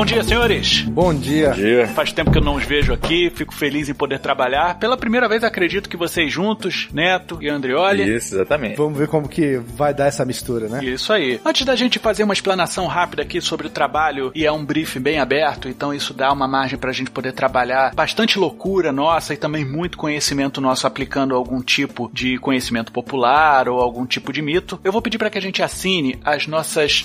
[0.00, 0.80] Bom dia, senhores.
[0.84, 1.50] Bom dia.
[1.50, 1.88] Bom dia.
[1.88, 4.78] Faz tempo que eu não os vejo aqui, fico feliz em poder trabalhar.
[4.78, 8.16] Pela primeira vez, acredito que vocês juntos, Neto e Andrioli.
[8.16, 8.78] Isso, exatamente.
[8.78, 10.82] Vamos ver como que vai dar essa mistura, né?
[10.82, 11.38] Isso aí.
[11.44, 15.00] Antes da gente fazer uma explanação rápida aqui sobre o trabalho, e é um briefing
[15.00, 19.36] bem aberto, então isso dá uma margem pra gente poder trabalhar bastante loucura nossa e
[19.36, 24.80] também muito conhecimento nosso aplicando algum tipo de conhecimento popular ou algum tipo de mito.
[24.82, 27.04] Eu vou pedir para que a gente assine as nossas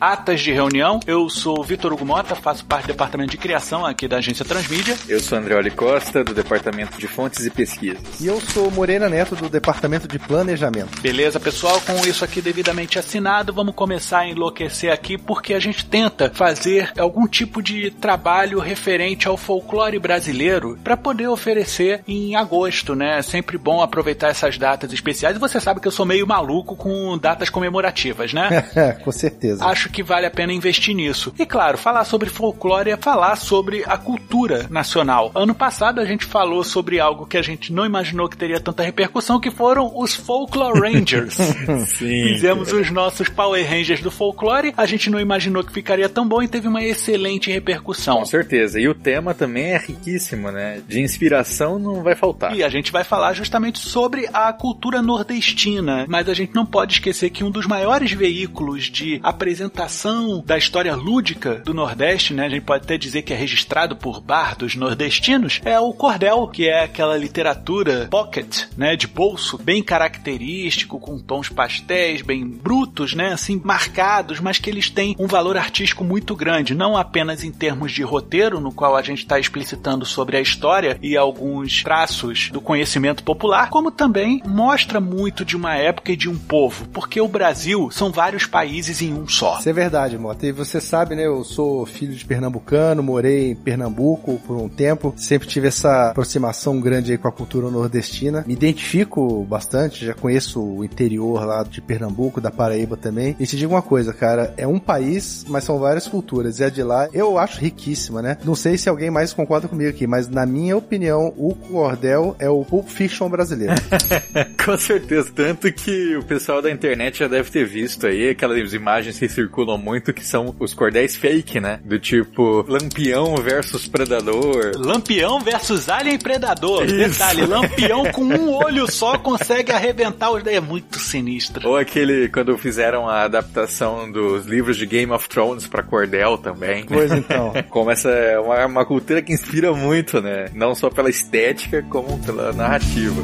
[0.00, 1.00] atas de reunião.
[1.06, 4.44] Eu sou o Vitor Hugo Mota, faço parte do departamento de criação aqui da agência
[4.44, 4.98] Transmídia.
[5.08, 8.20] Eu sou Andreoli Costa, do departamento de fontes e pesquisas.
[8.20, 11.00] E eu sou Morena Neto, do departamento de planejamento.
[11.00, 11.80] Beleza, pessoal?
[11.80, 16.92] Com isso aqui devidamente assinado, vamos começar a enlouquecer aqui porque a gente tenta fazer
[16.98, 23.20] algum tipo de trabalho referente ao folclore brasileiro para poder oferecer em agosto, né?
[23.20, 25.34] É sempre bom aproveitar essas datas especiais.
[25.34, 28.62] E você sabe que eu sou meio maluco com datas comemorativas, né?
[29.02, 29.64] com certeza.
[29.64, 31.32] Acho que vale a pena investir nisso.
[31.38, 35.30] E claro, falar sobre folclore é falar sobre a cultura nacional.
[35.34, 38.82] Ano passado a gente falou sobre algo que a gente não imaginou que teria tanta
[38.82, 41.34] repercussão, que foram os Folklore Rangers.
[41.86, 42.24] Sim.
[42.28, 46.42] Fizemos os nossos Power Rangers do folclore, a gente não imaginou que ficaria tão bom
[46.42, 48.18] e teve uma excelente repercussão.
[48.18, 48.80] Com certeza.
[48.80, 50.80] E o tema também é riquíssimo, né?
[50.86, 52.54] De inspiração não vai faltar.
[52.56, 56.94] E a gente vai falar justamente sobre a cultura nordestina, mas a gente não pode
[56.94, 62.48] esquecer que um dos maiores veículos de apresentação da história lúdica do Nordeste, né, a
[62.48, 66.84] gente pode até dizer que é registrado por bardos nordestinos, é o cordel, que é
[66.84, 73.60] aquela literatura pocket, né, de bolso, bem característico, com tons pastéis, bem brutos, né, assim,
[73.64, 78.02] marcados, mas que eles têm um valor artístico muito grande, não apenas em termos de
[78.02, 83.22] roteiro, no qual a gente está explicitando sobre a história e alguns traços do conhecimento
[83.22, 87.90] popular, como também mostra muito de uma época e de um povo, porque o Brasil
[87.90, 89.58] são vários países em um só.
[89.58, 90.46] Isso é verdade, Mota.
[90.46, 91.26] E você sabe, né?
[91.26, 97.12] Eu sou de pernambucano, morei em Pernambuco por um tempo, sempre tive essa aproximação grande
[97.12, 98.44] aí com a cultura nordestina.
[98.46, 103.36] Me identifico bastante, já conheço o interior lá de Pernambuco, da Paraíba também.
[103.38, 106.58] E te digo uma coisa, cara, é um país, mas são várias culturas.
[106.58, 108.36] E a de lá eu acho riquíssima, né?
[108.44, 112.48] Não sei se alguém mais concorda comigo aqui, mas na minha opinião, o cordel é
[112.48, 113.74] o Pulp Fiction brasileiro.
[114.64, 115.30] Com certeza.
[115.34, 119.78] Tanto que o pessoal da internet já deve ter visto aí aquelas imagens que circulam
[119.78, 121.80] muito que são os cordéis fake, né?
[121.84, 124.72] Do tipo Lampião versus Predador.
[124.76, 126.84] Lampião versus Alien Predador.
[126.84, 126.96] Isso.
[126.96, 130.44] Detalhe, Lampião com um olho só consegue arrebentar os...
[130.46, 131.68] É muito sinistro.
[131.68, 136.84] Ou aquele, quando fizeram a adaptação dos livros de Game of Thrones pra cordel também.
[136.84, 137.52] Pois então.
[137.70, 140.46] Como essa é uma, uma cultura que inspira muito, né?
[140.54, 143.22] Não só pela estética, como pela narrativa.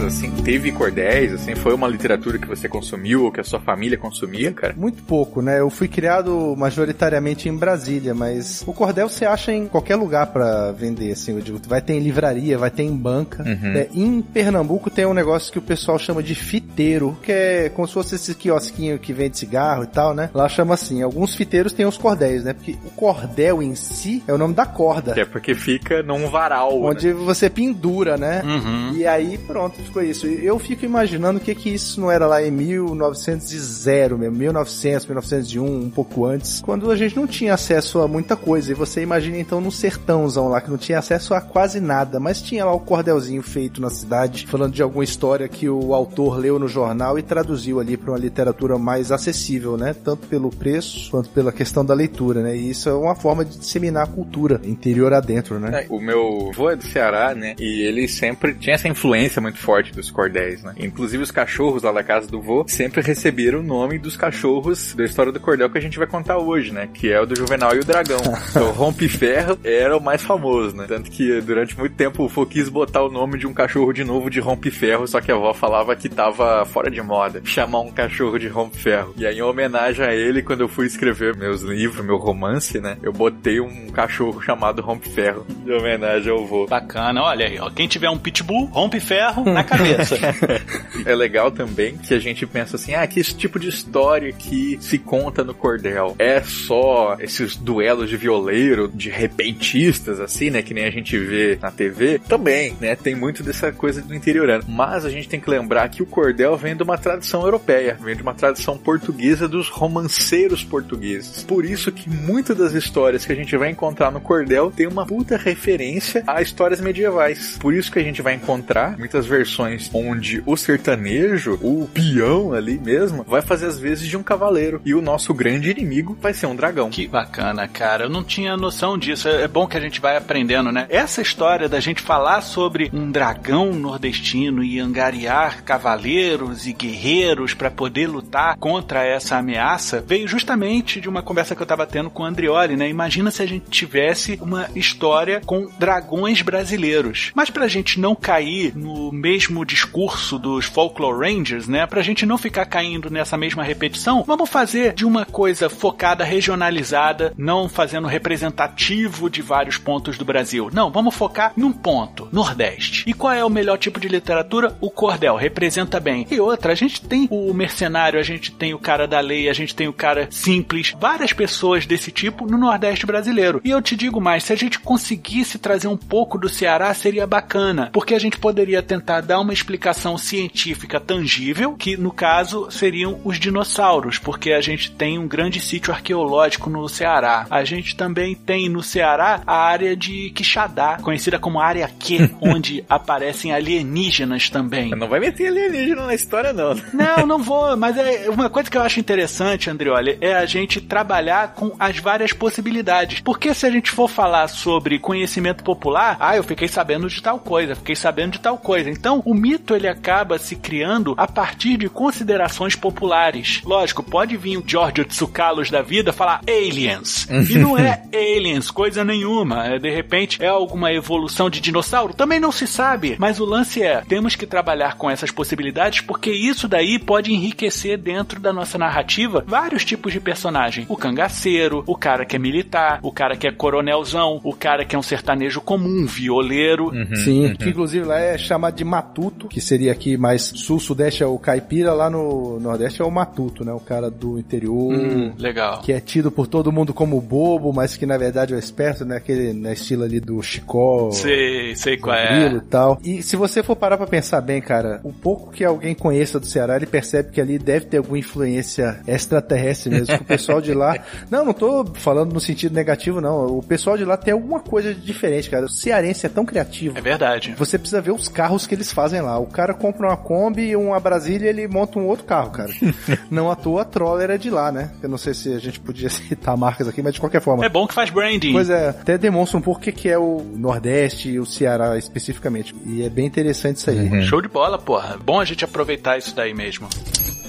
[0.00, 3.60] Casa, assim, teve cordéis, assim, foi uma literatura que você consumiu ou que a sua
[3.60, 4.74] família consumia, cara?
[4.76, 5.60] Muito pouco, né?
[5.60, 10.72] Eu fui criado majoritariamente em Brasília, mas o cordel você acha em qualquer lugar pra
[10.72, 11.60] vender, assim, eu digo.
[11.66, 13.42] Vai ter em livraria, vai ter em banca.
[13.42, 13.72] Uhum.
[13.74, 17.86] É, em Pernambuco tem um negócio que o pessoal chama de fiteiro, que é como
[17.86, 20.30] se fosse esse quiosquinho que vende cigarro e tal, né?
[20.32, 21.02] Lá chama assim.
[21.02, 22.52] Alguns fiteiros têm os cordéis, né?
[22.52, 25.12] Porque o cordel em si é o nome da corda.
[25.12, 26.72] Que é porque fica num varal.
[26.80, 26.88] né?
[26.88, 28.42] Onde você pendura, né?
[28.44, 28.94] Uhum.
[28.94, 30.26] E aí, pronto, ficou isso.
[30.26, 34.36] Eu fico imaginando o que que isso não era lá em 1900 e zero mesmo,
[34.36, 38.70] 1900, 1901, um pouco antes, quando a gente não tinha acesso a muita coisa.
[38.70, 42.40] E você imagina então no sertãozão lá, que não tinha acesso a quase nada, mas
[42.40, 46.58] tinha lá o cordelzinho feito na cidade, falando de alguma história que o autor leu
[46.58, 49.94] no jornal e traduziu ali para uma literatura mais acessível, né?
[50.04, 52.56] Tanto pelo preço quanto pela questão da leitura, né?
[52.56, 55.82] E isso é uma forma de disseminar a cultura interior adentro, né?
[55.82, 57.54] É, O meu avô é do Ceará, né?
[57.58, 60.74] E ele sempre tinha essa influência muito forte dos cordéis, né?
[60.76, 65.04] Inclusive os cachorros lá da casa do vô sempre receberam o nome dos cachorros da
[65.04, 66.88] história do cordel que a gente vai contar hoje, né?
[66.92, 68.20] Que é o do Juvenal e o Dragão.
[68.50, 70.84] então, Rompe Ferro era o mais famoso, né?
[70.86, 74.04] Tanto que durante muito tempo o vô quis botar o nome de um cachorro de
[74.04, 77.80] novo de Rompe Ferro, só que a avó falava que tava fora de moda chamar
[77.80, 79.14] um cachorro de Rompe Ferro.
[79.16, 82.96] E aí, em homenagem a ele, quando eu fui escrever meus livros, meu romance, né?
[83.02, 86.66] Eu botei um cachorro chamado Rompe Ferro, de homenagem ao vô.
[86.66, 87.70] Bacana, olha aí, ó.
[87.70, 90.16] Quem tiver um pitbull, rompe ferro na cabeça.
[91.04, 94.78] é legal também que a gente pensa assim, ah, que esse tipo de história que
[94.80, 100.62] se conta no cordel é só esses duelos de violeiro, de repentistas, assim, né?
[100.62, 102.20] Que nem a gente vê na TV.
[102.28, 102.96] Também, né?
[102.96, 104.64] Tem muito dessa coisa do interiorano.
[104.68, 108.16] Mas a gente tem que lembrar que o cordel vem de uma tradição europeia, vem
[108.16, 111.42] de uma tradição portuguesa dos romanceiros portugueses.
[111.42, 115.06] Por isso que muitas das histórias que a gente vai encontrar no cordel tem uma
[115.06, 117.56] puta referência a histórias medievais.
[117.58, 119.59] Por isso que a gente vai encontrar muitas versões
[119.92, 124.80] onde o sertanejo, o peão ali mesmo, vai fazer as vezes de um cavaleiro.
[124.84, 126.90] E o nosso grande inimigo vai ser um dragão.
[126.90, 128.04] Que bacana, cara.
[128.04, 129.28] Eu não tinha noção disso.
[129.28, 130.86] É bom que a gente vai aprendendo, né?
[130.88, 137.70] Essa história da gente falar sobre um dragão nordestino e angariar cavaleiros e guerreiros para
[137.70, 142.22] poder lutar contra essa ameaça veio justamente de uma conversa que eu tava tendo com
[142.22, 142.88] o Andrioli, né?
[142.88, 147.30] Imagina se a gente tivesse uma história com dragões brasileiros.
[147.34, 151.86] Mas pra gente não cair no mesmo discurso dos Folklore Rangers, né?
[151.86, 157.32] Pra gente não ficar caindo nessa mesma repetição, vamos fazer de uma coisa focada, regionalizada,
[157.36, 160.70] não fazendo representativo de vários pontos do Brasil.
[160.72, 163.04] Não, vamos focar num ponto, Nordeste.
[163.08, 164.76] E qual é o melhor tipo de literatura?
[164.80, 166.26] O cordel, representa bem.
[166.30, 169.52] E outra, a gente tem o mercenário, a gente tem o cara da lei, a
[169.52, 173.60] gente tem o cara simples, várias pessoas desse tipo no Nordeste brasileiro.
[173.64, 177.26] E eu te digo mais, se a gente conseguisse trazer um pouco do Ceará, seria
[177.26, 183.20] bacana, porque a gente poderia tentar dar uma explicação científica tangível, que no caso seriam
[183.24, 187.46] os dinossauros, porque a gente tem um grande sítio arqueológico no Ceará.
[187.48, 192.84] A gente também tem no Ceará a área de Quixadá, conhecida como área Q, onde
[192.88, 194.90] aparecem alienígenas também.
[194.90, 196.74] Não vai meter alienígena na história, não.
[196.92, 200.80] Não, não vou, mas é uma coisa que eu acho interessante, Andrioli, é a gente
[200.80, 203.20] trabalhar com as várias possibilidades.
[203.20, 207.38] Porque se a gente for falar sobre conhecimento popular, ah, eu fiquei sabendo de tal
[207.38, 208.90] coisa, fiquei sabendo de tal coisa.
[208.90, 213.62] Então, o mito ele acaba se criando a partir de considerações populares.
[213.64, 217.28] Lógico, pode vir o Giorgio Tsukalos da vida falar aliens.
[217.28, 219.66] e não é aliens, coisa nenhuma.
[219.66, 222.14] É, de repente, é alguma evolução de dinossauro?
[222.14, 223.16] Também não se sabe.
[223.18, 227.98] Mas o lance é, temos que trabalhar com essas possibilidades porque isso daí pode enriquecer
[227.98, 230.86] dentro da nossa narrativa vários tipos de personagem.
[230.88, 234.96] O cangaceiro, o cara que é militar, o cara que é coronelzão, o cara que
[234.96, 236.88] é um sertanejo comum, violeiro.
[236.88, 237.54] Uhum, Sim, uhum.
[237.54, 241.92] que inclusive lá é chamado de matuto, que seria aqui mais sul-sudeste é o caipira,
[241.92, 243.72] lá no nordeste é o matuto, né?
[243.72, 244.92] O cara do interior.
[244.92, 245.80] Hum, legal.
[245.80, 249.04] Que é tido por todo mundo como bobo, mas que na verdade é o esperto,
[249.04, 249.16] né?
[249.16, 251.10] Aquele na estilo ali do Chicó.
[251.10, 252.52] Sei, sei qual é.
[252.52, 252.98] E tal.
[253.02, 256.46] E se você for parar pra pensar bem, cara, o pouco que alguém conheça do
[256.46, 260.14] Ceará, ele percebe que ali deve ter alguma influência extraterrestre mesmo.
[260.14, 260.96] o pessoal de lá.
[261.30, 263.58] Não, não tô falando no sentido negativo, não.
[263.58, 265.66] O pessoal de lá tem alguma coisa de diferente, cara.
[265.66, 266.98] O cearense é tão criativo.
[266.98, 267.54] É verdade.
[267.56, 269.38] Você precisa ver os carros que eles fazem lá.
[269.38, 272.70] O cara compra uma Kombi e uma Brasília ele monta um outro carro, cara.
[273.30, 274.90] não à toa a Troller é de lá, né?
[275.02, 277.64] Eu não sei se a gente podia citar marcas aqui, mas de qualquer forma.
[277.64, 278.52] É bom que faz branding.
[278.52, 282.74] Pois é, até demonstra um pouco o que é o Nordeste e o Ceará especificamente.
[282.84, 284.08] E é bem interessante isso aí.
[284.08, 284.22] Uhum.
[284.22, 285.16] Show de bola, porra.
[285.24, 286.88] Bom a gente aproveitar isso daí mesmo.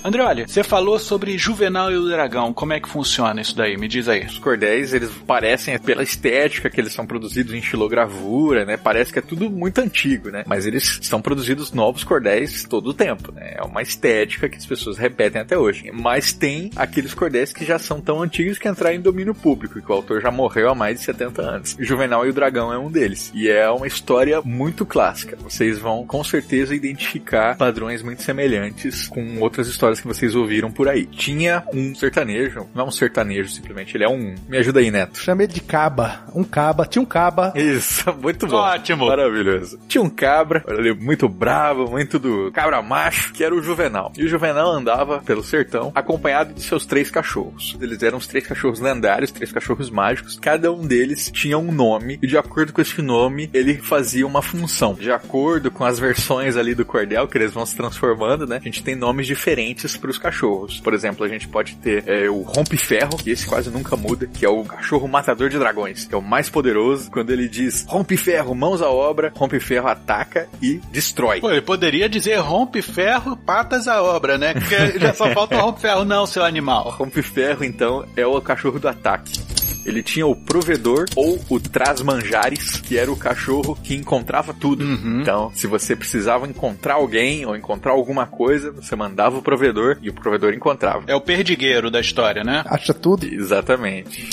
[0.04, 2.52] André, olha, você falou sobre Juvenal e o Dragão.
[2.52, 3.78] Como é que funciona isso daí?
[3.78, 4.26] Me diz aí.
[4.26, 8.78] Os cordéis, eles parecem, pela estética que eles são produzidos em xilogravura, né?
[8.78, 10.44] Parece que é tudo muito antigo, né?
[10.48, 13.54] Mas eles são produzidos novos cordéis todo o tempo, né?
[13.58, 15.92] É uma estética que as pessoas repetem até hoje.
[15.94, 19.92] Mas tem aqueles cordéis que já são tão antigos que entraram em domínio público, que
[19.92, 21.78] o autor já morreu há mais de 70 anos.
[21.80, 23.32] Juvenal e o Dragão é um deles.
[23.36, 25.38] E é uma história muito clássica.
[25.44, 30.88] Vocês vão com certeza identificar padrões muito semelhantes com outras histórias que vocês ouviram por
[30.88, 31.06] aí.
[31.06, 34.36] Tinha um sertanejo, não é um sertanejo simplesmente, ele é um.
[34.48, 35.20] Me ajuda aí, Neto.
[35.20, 36.26] Chamei de caba.
[36.34, 36.86] Um caba.
[36.86, 37.54] Tinha um caba.
[37.56, 38.58] Isso, muito bom.
[38.58, 39.08] Ótimo.
[39.08, 39.80] Maravilhoso.
[39.88, 44.12] Tinha um cabra, ele muito bravo, muito do cabra macho, que era o Juvenal.
[44.18, 47.78] E o Juvenal andava pelo sertão acompanhado de seus três cachorros.
[47.82, 50.38] Eles eram os três cachorros lendários, três cachorros mágicos.
[50.40, 54.42] Cada um deles tinha um nome e de acordo com esse nome, ele fazia uma
[54.42, 54.94] função.
[54.94, 58.58] De acordo com as versões ali do cordel que eles vão se transformando, né?
[58.58, 60.80] A gente tem nomes diferentes diferentes para os cachorros.
[60.80, 64.46] Por exemplo, a gente pode ter é, o rompe-ferro, que esse quase nunca muda, que
[64.46, 67.10] é o cachorro matador de dragões, que é o mais poderoso.
[67.10, 71.42] Quando ele diz rompe-ferro, mãos à obra, rompe-ferro ataca e destrói.
[71.42, 74.54] Pô, ele poderia dizer rompe-ferro, patas à obra, né?
[74.54, 76.90] Porque já só falta rompe-ferro, não, seu animal.
[76.92, 79.42] Rompe-ferro, então, é o cachorro do ataque.
[79.86, 84.84] Ele tinha o provedor ou o trasmanjares, que era o cachorro que encontrava tudo.
[84.84, 85.22] Uhum.
[85.22, 90.10] Então, se você precisava encontrar alguém ou encontrar alguma coisa, você mandava o provedor e
[90.10, 91.04] o provedor encontrava.
[91.08, 92.64] É o perdigueiro da história, né?
[92.66, 93.26] Acha tudo.
[93.26, 94.30] Exatamente.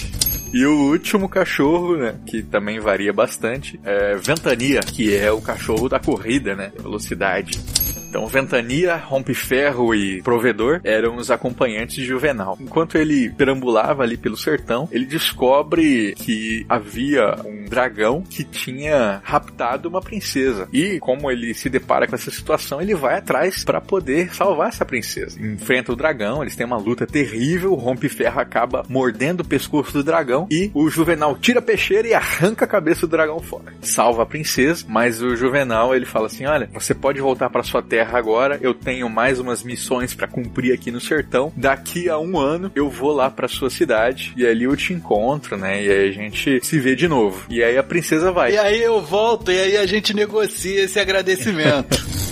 [0.53, 5.89] E o último cachorro, né, que também varia bastante, é Ventania, que é o cachorro
[5.89, 7.61] da corrida, né, velocidade.
[8.09, 12.57] Então, Ventania, Rompe-Ferro e Provedor eram os acompanhantes de Juvenal.
[12.59, 19.89] Enquanto ele perambulava ali pelo sertão, ele descobre que havia um dragão que tinha raptado
[19.89, 20.67] uma princesa.
[20.73, 24.87] E como ele se depara com essa situação, ele vai atrás para poder salvar essa
[24.87, 25.39] princesa.
[25.41, 30.03] Enfrenta o dragão, eles têm uma luta terrível, o Rompe-Ferro acaba mordendo o pescoço do
[30.03, 33.75] dragão e o Juvenal tira a peixeira e arranca a cabeça do dragão fora.
[33.83, 37.83] Salva a princesa, mas o Juvenal ele fala assim: "Olha, você pode voltar para sua
[37.83, 41.53] terra agora, eu tenho mais umas missões para cumprir aqui no sertão.
[41.57, 45.57] Daqui a um ano eu vou lá para sua cidade e ali eu te encontro,
[45.57, 45.83] né?
[45.85, 47.45] E aí a gente se vê de novo.
[47.49, 48.53] E aí a princesa vai.
[48.53, 51.97] E aí eu volto e aí a gente negocia esse agradecimento.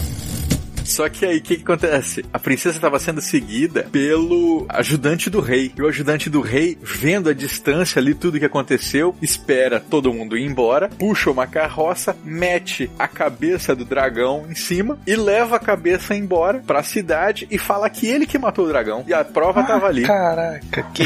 [0.86, 2.24] Só que aí, o que, que acontece?
[2.32, 5.72] A princesa estava sendo seguida pelo ajudante do rei.
[5.76, 10.36] E o ajudante do rei, vendo a distância ali tudo que aconteceu, espera todo mundo
[10.36, 15.60] ir embora, puxa uma carroça, mete a cabeça do dragão em cima e leva a
[15.60, 19.04] cabeça embora pra cidade e fala que ele que matou o dragão.
[19.06, 20.02] E a prova Ah, tava ali.
[20.02, 21.02] Caraca, que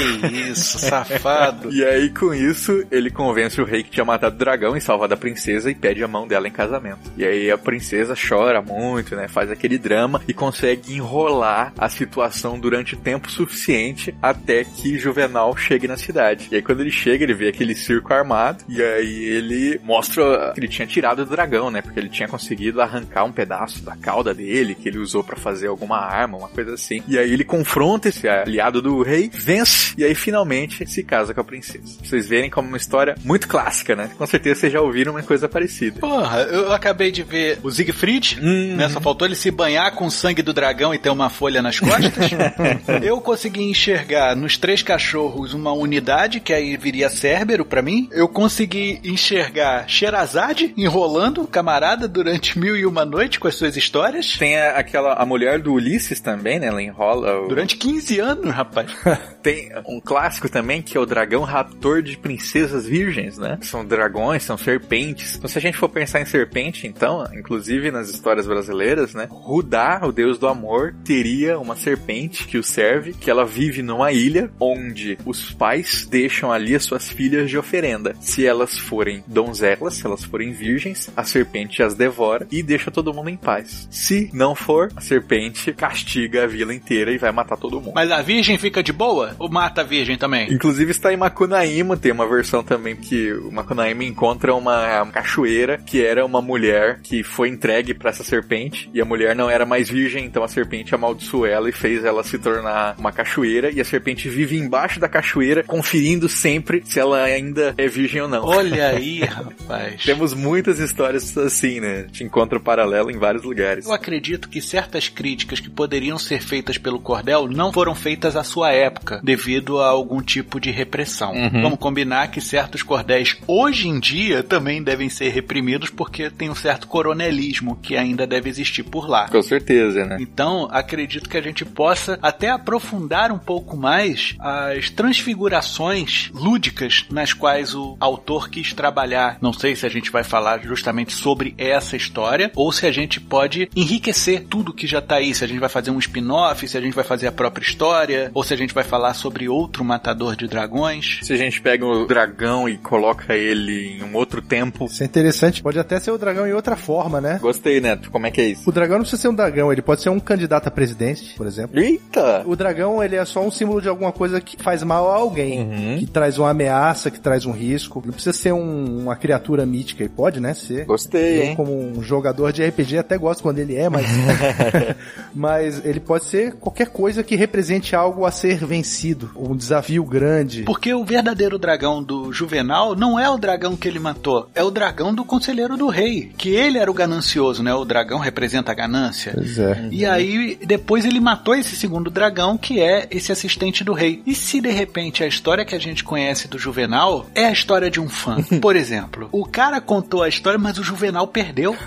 [0.50, 1.72] isso, safado.
[1.72, 5.14] E aí, com isso, ele convence o rei que tinha matado o dragão e salvado
[5.14, 7.10] a princesa e pede a mão dela em casamento.
[7.16, 9.28] E aí a princesa chora muito, né?
[9.28, 15.86] Faz aquele drama e consegue enrolar a situação durante tempo suficiente até que Juvenal chegue
[15.88, 16.48] na cidade.
[16.50, 20.60] E aí, quando ele chega, ele vê aquele circo armado e aí ele mostra que
[20.60, 21.82] ele tinha tirado o dragão, né?
[21.82, 25.68] Porque ele tinha conseguido arrancar um pedaço da cauda dele que ele usou pra fazer
[25.68, 27.02] alguma arma, uma coisa assim.
[27.06, 31.40] E aí ele confronta esse aliado do rei, vence e aí finalmente se casa com
[31.40, 31.96] a princesa.
[31.98, 34.10] Pra Vocês verem como uma história muito clássica, né?
[34.16, 36.00] Com certeza vocês já ouviram uma coisa parecida.
[36.00, 38.76] Porra, eu acabei de ver o Siegfried, Hum.
[38.76, 38.88] né?
[38.88, 41.78] Só faltou ele se banhar com o sangue do dragão e ter uma folha nas
[41.78, 42.30] costas.
[43.04, 48.08] eu consegui enxergar nos três cachorros uma unidade, que aí viria Cérbero pra mim.
[48.10, 53.76] Eu consegui enxergar Sherazade enrolando o camarada durante mil e uma noite com as suas
[53.76, 54.36] histórias.
[54.38, 56.68] Tem a- aquela a mulher do Ulisses também, né?
[56.68, 57.40] Ela enrola.
[57.42, 58.90] o- Durante 15 anos, rapaz.
[59.42, 63.58] Tem um clássico também que é o dragão raptor de princesas virgens, né?
[63.62, 65.36] São dragões, são serpentes.
[65.36, 69.26] Então, se a gente for pensar em serpente, então, inclusive nas histórias brasileiras, né?
[69.50, 74.12] Rudá, o deus do amor, teria uma serpente que o serve, que ela vive numa
[74.12, 78.14] ilha onde os pais deixam ali as suas filhas de oferenda.
[78.20, 83.12] Se elas forem donzelas, se elas forem virgens, a serpente as devora e deixa todo
[83.12, 83.88] mundo em paz.
[83.90, 87.92] Se não for, a serpente castiga a vila inteira e vai matar todo mundo.
[87.92, 89.34] Mas a virgem fica de boa?
[89.36, 90.46] Ou mata a virgem também?
[90.52, 96.00] Inclusive está em Macunaíma, tem uma versão também que o Macunaíma encontra uma cachoeira que
[96.00, 99.88] era uma mulher que foi entregue para essa serpente e a mulher não era mais
[99.88, 103.84] virgem, então a serpente amaldiçoou ela e fez ela se tornar uma cachoeira e a
[103.84, 108.44] serpente vive embaixo da cachoeira conferindo sempre se ela ainda é virgem ou não.
[108.44, 110.04] Olha aí, rapaz.
[110.04, 112.06] Temos muitas histórias assim, né?
[112.12, 113.86] Te encontra o paralelo em vários lugares.
[113.86, 118.44] Eu acredito que certas críticas que poderiam ser feitas pelo Cordel não foram feitas à
[118.44, 121.32] sua época, devido a algum tipo de repressão.
[121.32, 121.62] Uhum.
[121.62, 126.54] Vamos combinar que certos cordéis hoje em dia também devem ser reprimidos porque tem um
[126.54, 129.29] certo coronelismo que ainda deve existir por lá.
[129.30, 130.16] Com certeza, né?
[130.20, 137.32] Então, acredito que a gente possa até aprofundar um pouco mais as transfigurações lúdicas nas
[137.32, 139.38] quais o autor quis trabalhar.
[139.40, 143.20] Não sei se a gente vai falar justamente sobre essa história ou se a gente
[143.20, 145.34] pode enriquecer tudo que já tá aí.
[145.34, 148.30] Se a gente vai fazer um spin-off, se a gente vai fazer a própria história,
[148.34, 151.20] ou se a gente vai falar sobre outro matador de dragões.
[151.22, 154.86] Se a gente pega o dragão e coloca ele em um outro tempo.
[154.86, 155.62] Isso é interessante.
[155.62, 157.38] Pode até ser o dragão em outra forma, né?
[157.40, 158.10] Gostei, Neto.
[158.10, 158.68] Como é que é isso?
[158.68, 161.46] O dragão não precisa ser um dragão, ele pode ser um candidato a presidente, por
[161.46, 161.78] exemplo.
[161.78, 162.42] Eita!
[162.46, 165.60] O dragão, ele é só um símbolo de alguma coisa que faz mal a alguém.
[165.60, 165.98] Uhum.
[165.98, 168.02] Que traz uma ameaça, que traz um risco.
[168.04, 170.84] Não precisa ser um- uma criatura mítica, e pode, né, ser.
[170.84, 171.56] Gostei, Eu, hein?
[171.56, 174.06] como um jogador de RPG, até gosto quando ele é, mas.
[175.34, 179.30] mas ele pode ser qualquer coisa que represente algo a ser vencido.
[179.36, 180.62] Um desafio grande.
[180.62, 184.70] Porque o verdadeiro dragão do Juvenal não é o dragão que ele matou, é o
[184.70, 187.74] dragão do conselheiro do rei, que ele era o ganancioso, né?
[187.74, 188.99] O dragão representa a ganância,
[189.34, 189.88] Pois é.
[189.90, 194.22] E aí, depois ele matou esse segundo dragão, que é esse assistente do rei.
[194.26, 197.90] E se de repente a história que a gente conhece do Juvenal é a história
[197.90, 198.42] de um fã?
[198.60, 201.76] Por exemplo, o cara contou a história, mas o Juvenal perdeu.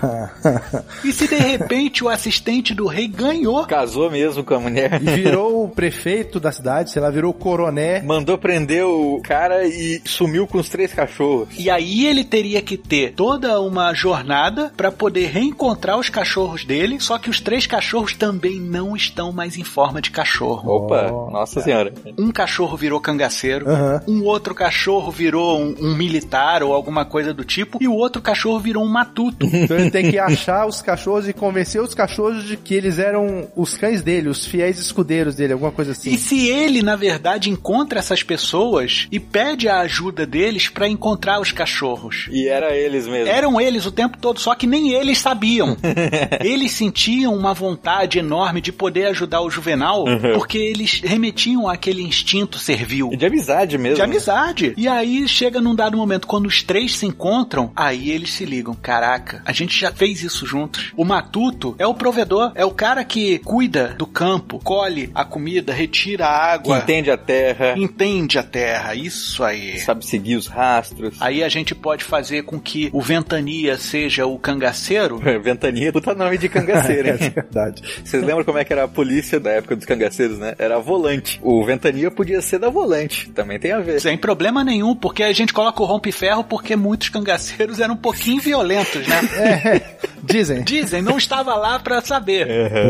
[1.04, 3.66] E se de repente o assistente do rei ganhou?
[3.66, 5.02] Casou mesmo com a mulher.
[5.02, 8.02] E virou o prefeito da cidade, sei lá, virou o coroné.
[8.02, 11.50] Mandou prender o cara e sumiu com os três cachorros.
[11.58, 17.00] E aí ele teria que ter toda uma jornada pra poder reencontrar os cachorros dele,
[17.04, 20.70] só que os três cachorros também não estão mais em forma de cachorro.
[20.70, 21.30] Opa, Oh.
[21.32, 21.94] nossa senhora.
[22.18, 24.02] Um cachorro virou cangaceiro, Aham.
[24.08, 28.22] um outro cachorro virou um, um militar ou alguma coisa do tipo, e o outro
[28.22, 29.46] cachorro virou um matuto.
[29.54, 33.48] Então ele tem que achar os cachorros e convencer os cachorros de que eles eram
[33.56, 36.12] os cães dele, os fiéis escudeiros dele, alguma coisa assim.
[36.12, 41.40] E se ele, na verdade, encontra essas pessoas e pede a ajuda deles pra encontrar
[41.40, 42.28] os cachorros?
[42.32, 43.28] E era eles mesmo.
[43.32, 45.78] Eram eles o tempo todo, só que nem eles sabiam.
[46.44, 52.60] eles sentiam uma vontade enorme de poder ajudar o Juvenal, porque eles remetiam àquele instinto
[52.60, 53.10] servil.
[53.10, 53.96] De amizade mesmo.
[53.96, 54.74] De amizade.
[54.78, 58.76] E aí chega num dado momento, quando os três se encontram, aí eles se ligam.
[58.76, 60.94] Caraca, a gente já fez isso juntos.
[60.96, 65.74] O matuto é o provedor, é o cara que cuida do campo, colhe a comida,
[65.74, 68.94] retira a Que água, entende a terra, entende a terra.
[68.94, 69.80] Isso aí.
[69.80, 71.18] sabe seguir os rastros.
[71.20, 75.18] Aí a gente pode fazer com que o Ventania seja o cangaceiro.
[75.42, 77.32] Ventania, puta nome de cangaceiro, É hein?
[77.34, 77.84] verdade.
[78.04, 80.56] Vocês lembram como é que era a polícia da época dos cangaceiros, né?
[80.58, 81.40] Era a volante.
[81.44, 83.30] O Ventania podia ser da volante.
[83.32, 84.00] Também tem a ver.
[84.00, 88.42] Sem problema nenhum, porque a gente coloca o rompe-ferro porque muitos cangaceiros eram um pouquinho
[88.42, 89.22] violentos, né?
[89.44, 89.82] É,
[90.24, 90.64] dizem.
[90.64, 92.48] Dizem, não estava lá pra saber.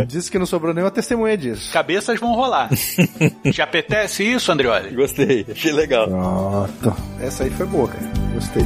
[0.07, 1.71] Diz que não sobrou nenhuma testemunha disso.
[1.71, 2.69] Cabeças vão rolar.
[3.51, 4.93] Te apetece isso, Andrioli?
[4.95, 6.07] Gostei, achei legal.
[6.07, 6.95] Pronto.
[7.19, 8.05] Essa aí foi boa, cara.
[8.33, 8.63] Gostei.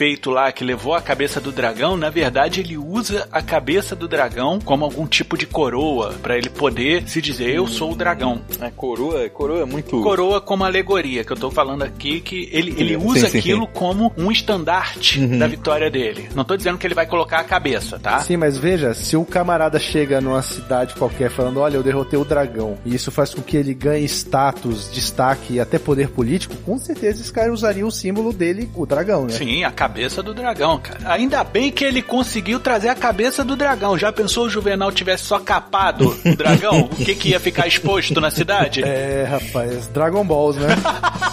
[0.00, 4.08] Prefeito lá que levou a cabeça do dragão, na verdade, ele usa a cabeça do
[4.08, 8.40] dragão como algum tipo de coroa pra ele poder se dizer eu sou o dragão.
[8.62, 10.00] A coroa, coroa é muito.
[10.00, 13.66] Coroa como alegoria, que eu tô falando aqui que ele, ele Sim, usa sim, aquilo
[13.66, 13.72] sim.
[13.74, 16.30] como um estandarte da vitória dele.
[16.34, 18.20] Não tô dizendo que ele vai colocar a cabeça, tá?
[18.20, 22.24] Sim, mas veja, se o camarada chega numa cidade qualquer falando, olha, eu derrotei o
[22.24, 26.78] dragão, e isso faz com que ele ganhe status, destaque e até poder político, com
[26.78, 29.32] certeza esse cara usaria o símbolo dele, o dragão, né?
[29.32, 29.89] Sim, a cabeça
[30.22, 31.12] do dragão, cara.
[31.12, 33.98] Ainda bem que ele conseguiu trazer a cabeça do dragão.
[33.98, 36.82] Já pensou o Juvenal tivesse só capado o dragão?
[36.82, 38.82] o que que ia ficar exposto na cidade?
[38.82, 40.68] É, rapaz, Dragon Balls, né?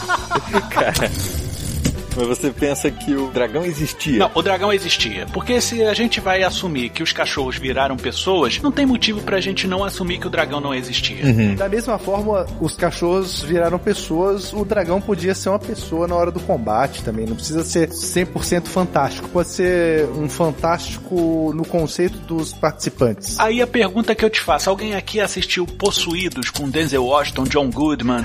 [0.70, 1.47] Cara.
[2.18, 4.18] Mas você pensa que o dragão existia?
[4.18, 5.28] Não, o dragão existia.
[5.32, 9.40] Porque se a gente vai assumir que os cachorros viraram pessoas, não tem motivo pra
[9.40, 11.22] gente não assumir que o dragão não existia.
[11.56, 16.32] Da mesma forma, os cachorros viraram pessoas, o dragão podia ser uma pessoa na hora
[16.32, 17.28] do combate também.
[17.28, 19.30] Não precisa ser 100% fantástico.
[19.30, 23.40] Pode ser um fantástico no conceito dos participantes.
[23.40, 27.70] Aí a pergunta que eu te faço: alguém aqui assistiu Possuídos com Denzel Washington, John
[27.70, 28.24] Goodman?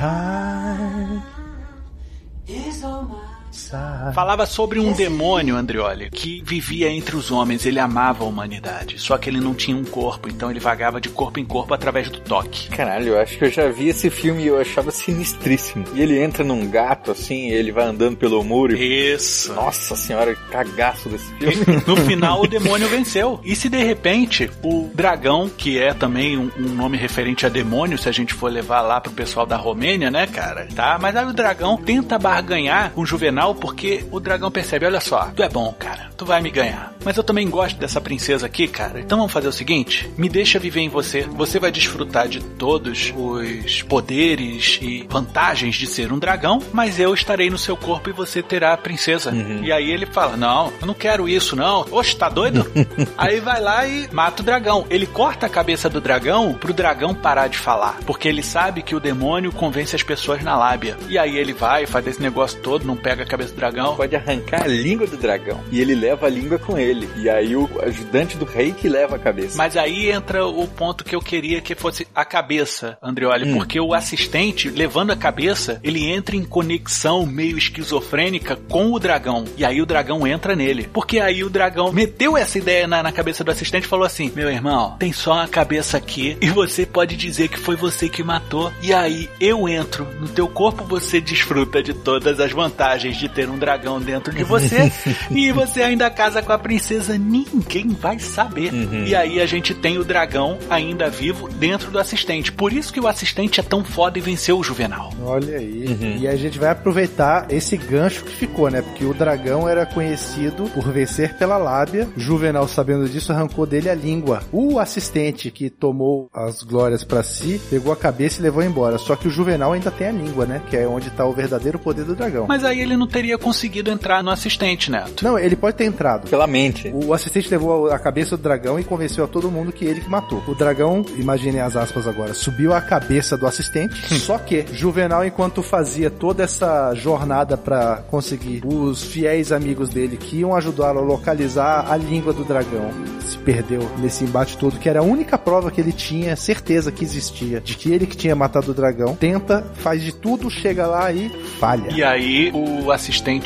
[4.14, 7.66] Falava sobre um demônio, Andrioli, que vivia entre os homens.
[7.66, 11.08] Ele amava a humanidade, só que ele não tinha um corpo, então ele vagava de
[11.08, 12.68] corpo em corpo através do toque.
[12.70, 15.84] Caralho, eu acho que eu já vi esse filme e eu achava sinistríssimo.
[15.94, 19.12] E ele entra num gato assim, e ele vai andando pelo muro e.
[19.12, 19.52] Isso.
[19.52, 21.82] Nossa senhora, cagaço desse filme.
[21.86, 23.40] No final, o demônio venceu.
[23.44, 27.98] E se de repente o dragão, que é também um, um nome referente a demônio,
[27.98, 30.68] se a gente for levar lá pro pessoal da Romênia, né, cara?
[30.74, 30.98] Tá?
[31.00, 35.00] Mas aí o dragão tenta barganhar com o Juvenal Juvenal porque o dragão percebe, olha
[35.00, 36.94] só, tu é bom, cara, tu vai me ganhar.
[37.04, 39.00] Mas eu também gosto dessa princesa aqui, cara.
[39.00, 41.22] Então vamos fazer o seguinte, me deixa viver em você.
[41.22, 47.12] Você vai desfrutar de todos os poderes e vantagens de ser um dragão, mas eu
[47.12, 49.30] estarei no seu corpo e você terá a princesa.
[49.30, 49.64] Uhum.
[49.64, 51.86] E aí ele fala, não, eu não quero isso, não.
[51.90, 52.70] Oxe, tá doido?
[53.18, 54.86] aí vai lá e mata o dragão.
[54.88, 58.94] Ele corta a cabeça do dragão pro dragão parar de falar, porque ele sabe que
[58.94, 60.96] o demônio convence as pessoas na lábia.
[61.08, 63.96] E aí ele vai, faz esse negócio todo, não pega a cabeça do dragão.
[63.96, 65.60] Pode arrancar a língua do dragão.
[65.70, 67.08] E ele leva a língua com ele.
[67.16, 69.56] E aí o ajudante do rei que leva a cabeça.
[69.56, 73.54] Mas aí entra o ponto que eu queria que fosse a cabeça, Andreoli, hum.
[73.54, 79.44] porque o assistente, levando a cabeça, ele entra em conexão meio esquizofrênica com o dragão.
[79.56, 80.88] E aí o dragão entra nele.
[80.92, 84.30] Porque aí o dragão meteu essa ideia na, na cabeça do assistente e falou assim:
[84.34, 88.22] Meu irmão, tem só uma cabeça aqui e você pode dizer que foi você que
[88.22, 88.70] matou.
[88.82, 93.48] E aí eu entro no teu corpo, você desfruta de todas as vantagens de ter
[93.48, 94.90] um dragão dentro de você
[95.30, 98.72] e você ainda casa com a princesa, ninguém vai saber.
[98.72, 99.04] Uhum.
[99.04, 102.50] E aí a gente tem o dragão ainda vivo dentro do assistente.
[102.50, 105.12] Por isso que o assistente é tão foda e venceu o Juvenal.
[105.22, 105.86] Olha aí.
[105.86, 106.16] Uhum.
[106.18, 108.82] E a gente vai aproveitar esse gancho que ficou, né?
[108.82, 112.08] Porque o dragão era conhecido por vencer pela lábia.
[112.16, 114.42] Juvenal, sabendo disso, arrancou dele a língua.
[114.50, 118.98] O assistente que tomou as glórias para si, pegou a cabeça e levou embora.
[118.98, 120.60] Só que o Juvenal ainda tem a língua, né?
[120.68, 122.46] Que é onde tá o verdadeiro poder do dragão.
[122.48, 125.22] Mas aí ele não teria conseguido entrar no assistente, Neto.
[125.22, 126.28] Não, ele pode ter entrado.
[126.28, 126.90] Pela mente.
[126.92, 130.08] O assistente levou a cabeça do dragão e convenceu a todo mundo que ele que
[130.08, 130.42] matou.
[130.48, 133.94] O dragão, imaginem as aspas agora, subiu a cabeça do assistente.
[134.18, 140.38] só que Juvenal, enquanto fazia toda essa jornada para conseguir os fiéis amigos dele que
[140.38, 145.00] iam ajudá-lo a localizar a língua do dragão, se perdeu nesse embate todo, que era
[145.00, 148.70] a única prova que ele tinha certeza que existia de que ele que tinha matado
[148.70, 149.14] o dragão.
[149.14, 151.90] Tenta, faz de tudo, chega lá e falha.
[151.92, 153.01] E aí o assistente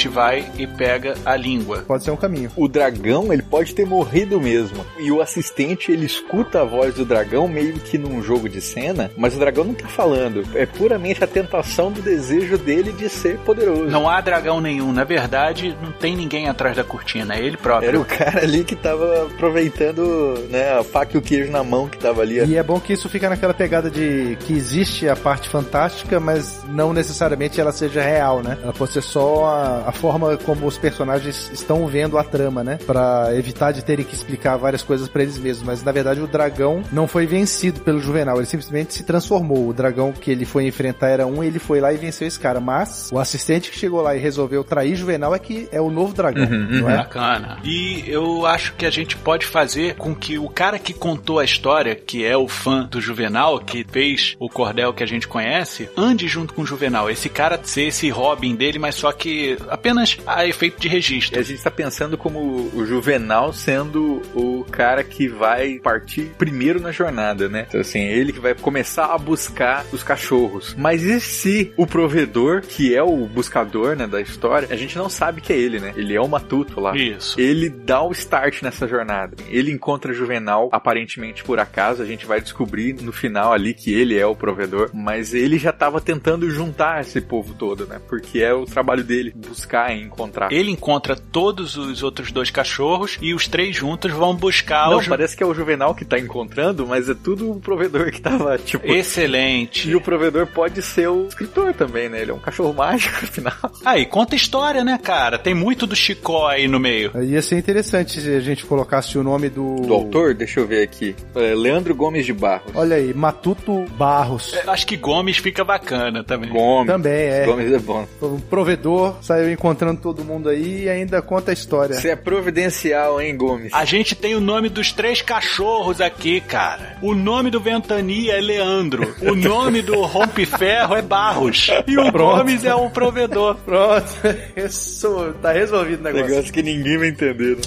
[0.08, 1.84] vai e pega a língua.
[1.86, 2.50] Pode ser um caminho.
[2.56, 4.84] O dragão, ele pode ter morrido mesmo.
[4.98, 9.10] E o assistente, ele escuta a voz do dragão meio que num jogo de cena,
[9.16, 10.44] mas o dragão não tá falando.
[10.54, 13.86] É puramente a tentação do desejo dele de ser poderoso.
[13.86, 14.92] Não há dragão nenhum.
[14.92, 17.34] Na verdade, não tem ninguém atrás da cortina.
[17.36, 17.88] É ele próprio.
[17.88, 21.88] Era o cara ali que tava aproveitando né, a faca e o queijo na mão
[21.88, 22.44] que tava ali.
[22.44, 26.62] E é bom que isso fica naquela pegada de que existe a parte fantástica, mas
[26.68, 28.58] não necessariamente ela seja real, né?
[28.62, 32.78] Ela pode ser só a, a forma como os personagens estão vendo a trama, né?
[32.86, 35.66] Pra evitar de terem que explicar várias coisas para eles mesmos.
[35.66, 39.68] Mas na verdade o dragão não foi vencido pelo Juvenal, ele simplesmente se transformou.
[39.68, 42.60] O dragão que ele foi enfrentar era um, ele foi lá e venceu esse cara.
[42.60, 46.14] Mas o assistente que chegou lá e resolveu trair Juvenal é que é o novo
[46.14, 46.96] dragão, uhum, não é?
[46.96, 47.58] Bacana.
[47.64, 51.44] E eu acho que a gente pode fazer com que o cara que contou a
[51.44, 55.88] história, que é o fã do Juvenal, que fez o cordel que a gente conhece,
[55.96, 57.10] ande junto com o Juvenal.
[57.10, 59.35] Esse cara ser esse Robin dele, mas só que
[59.68, 61.38] apenas a efeito de registro.
[61.38, 66.80] E a gente tá pensando como o Juvenal sendo o cara que vai partir primeiro
[66.80, 67.66] na jornada, né?
[67.68, 70.74] Então, assim, ele que vai começar a buscar os cachorros.
[70.78, 75.08] Mas e se o provedor, que é o buscador, né, da história, a gente não
[75.08, 75.92] sabe que é ele, né?
[75.96, 76.96] Ele é o matuto lá.
[76.96, 77.40] Isso.
[77.40, 79.36] Ele dá o start nessa jornada.
[79.48, 84.18] Ele encontra Juvenal, aparentemente por acaso, a gente vai descobrir no final ali que ele
[84.18, 88.00] é o provedor, mas ele já tava tentando juntar esse povo todo, né?
[88.08, 90.52] Porque é o trabalho dele, buscar e encontrar.
[90.52, 95.36] Ele encontra todos os outros dois cachorros e os três juntos vão buscar Não, parece
[95.36, 98.86] que é o Juvenal que tá encontrando, mas é tudo o provedor que tava, tipo...
[98.86, 99.88] Excelente.
[99.88, 102.22] E o provedor pode ser o escritor também, né?
[102.22, 103.54] Ele é um cachorro mágico, afinal.
[103.84, 105.38] Aí, conta história, né, cara?
[105.38, 107.12] Tem muito do Chicó aí no meio.
[107.22, 109.76] Ia ser interessante se a gente colocasse o nome do...
[109.76, 110.34] Do autor?
[110.34, 111.14] Deixa eu ver aqui.
[111.34, 112.72] É Leandro Gomes de Barros.
[112.74, 114.54] Olha aí, Matuto Barros.
[114.54, 116.50] É, acho que Gomes fica bacana também.
[116.50, 116.86] Gomes.
[116.86, 117.44] Também, é.
[117.44, 118.06] Gomes é bom.
[118.20, 121.96] O provedor saiu encontrando todo mundo aí e ainda conta a história.
[121.96, 123.72] Você é providencial, hein, Gomes?
[123.72, 126.96] A gente tem o nome dos três cachorros aqui, cara.
[127.02, 129.14] O nome do Ventania é Leandro.
[129.22, 131.68] O nome do Rompe-Ferro é Barros.
[131.86, 132.38] E o Pronto.
[132.38, 133.56] Gomes é o provedor.
[133.64, 134.06] Pronto.
[134.56, 136.28] Isso tá resolvido o negócio.
[136.28, 137.56] Negócio que ninguém vai entender.
[137.56, 137.62] Né?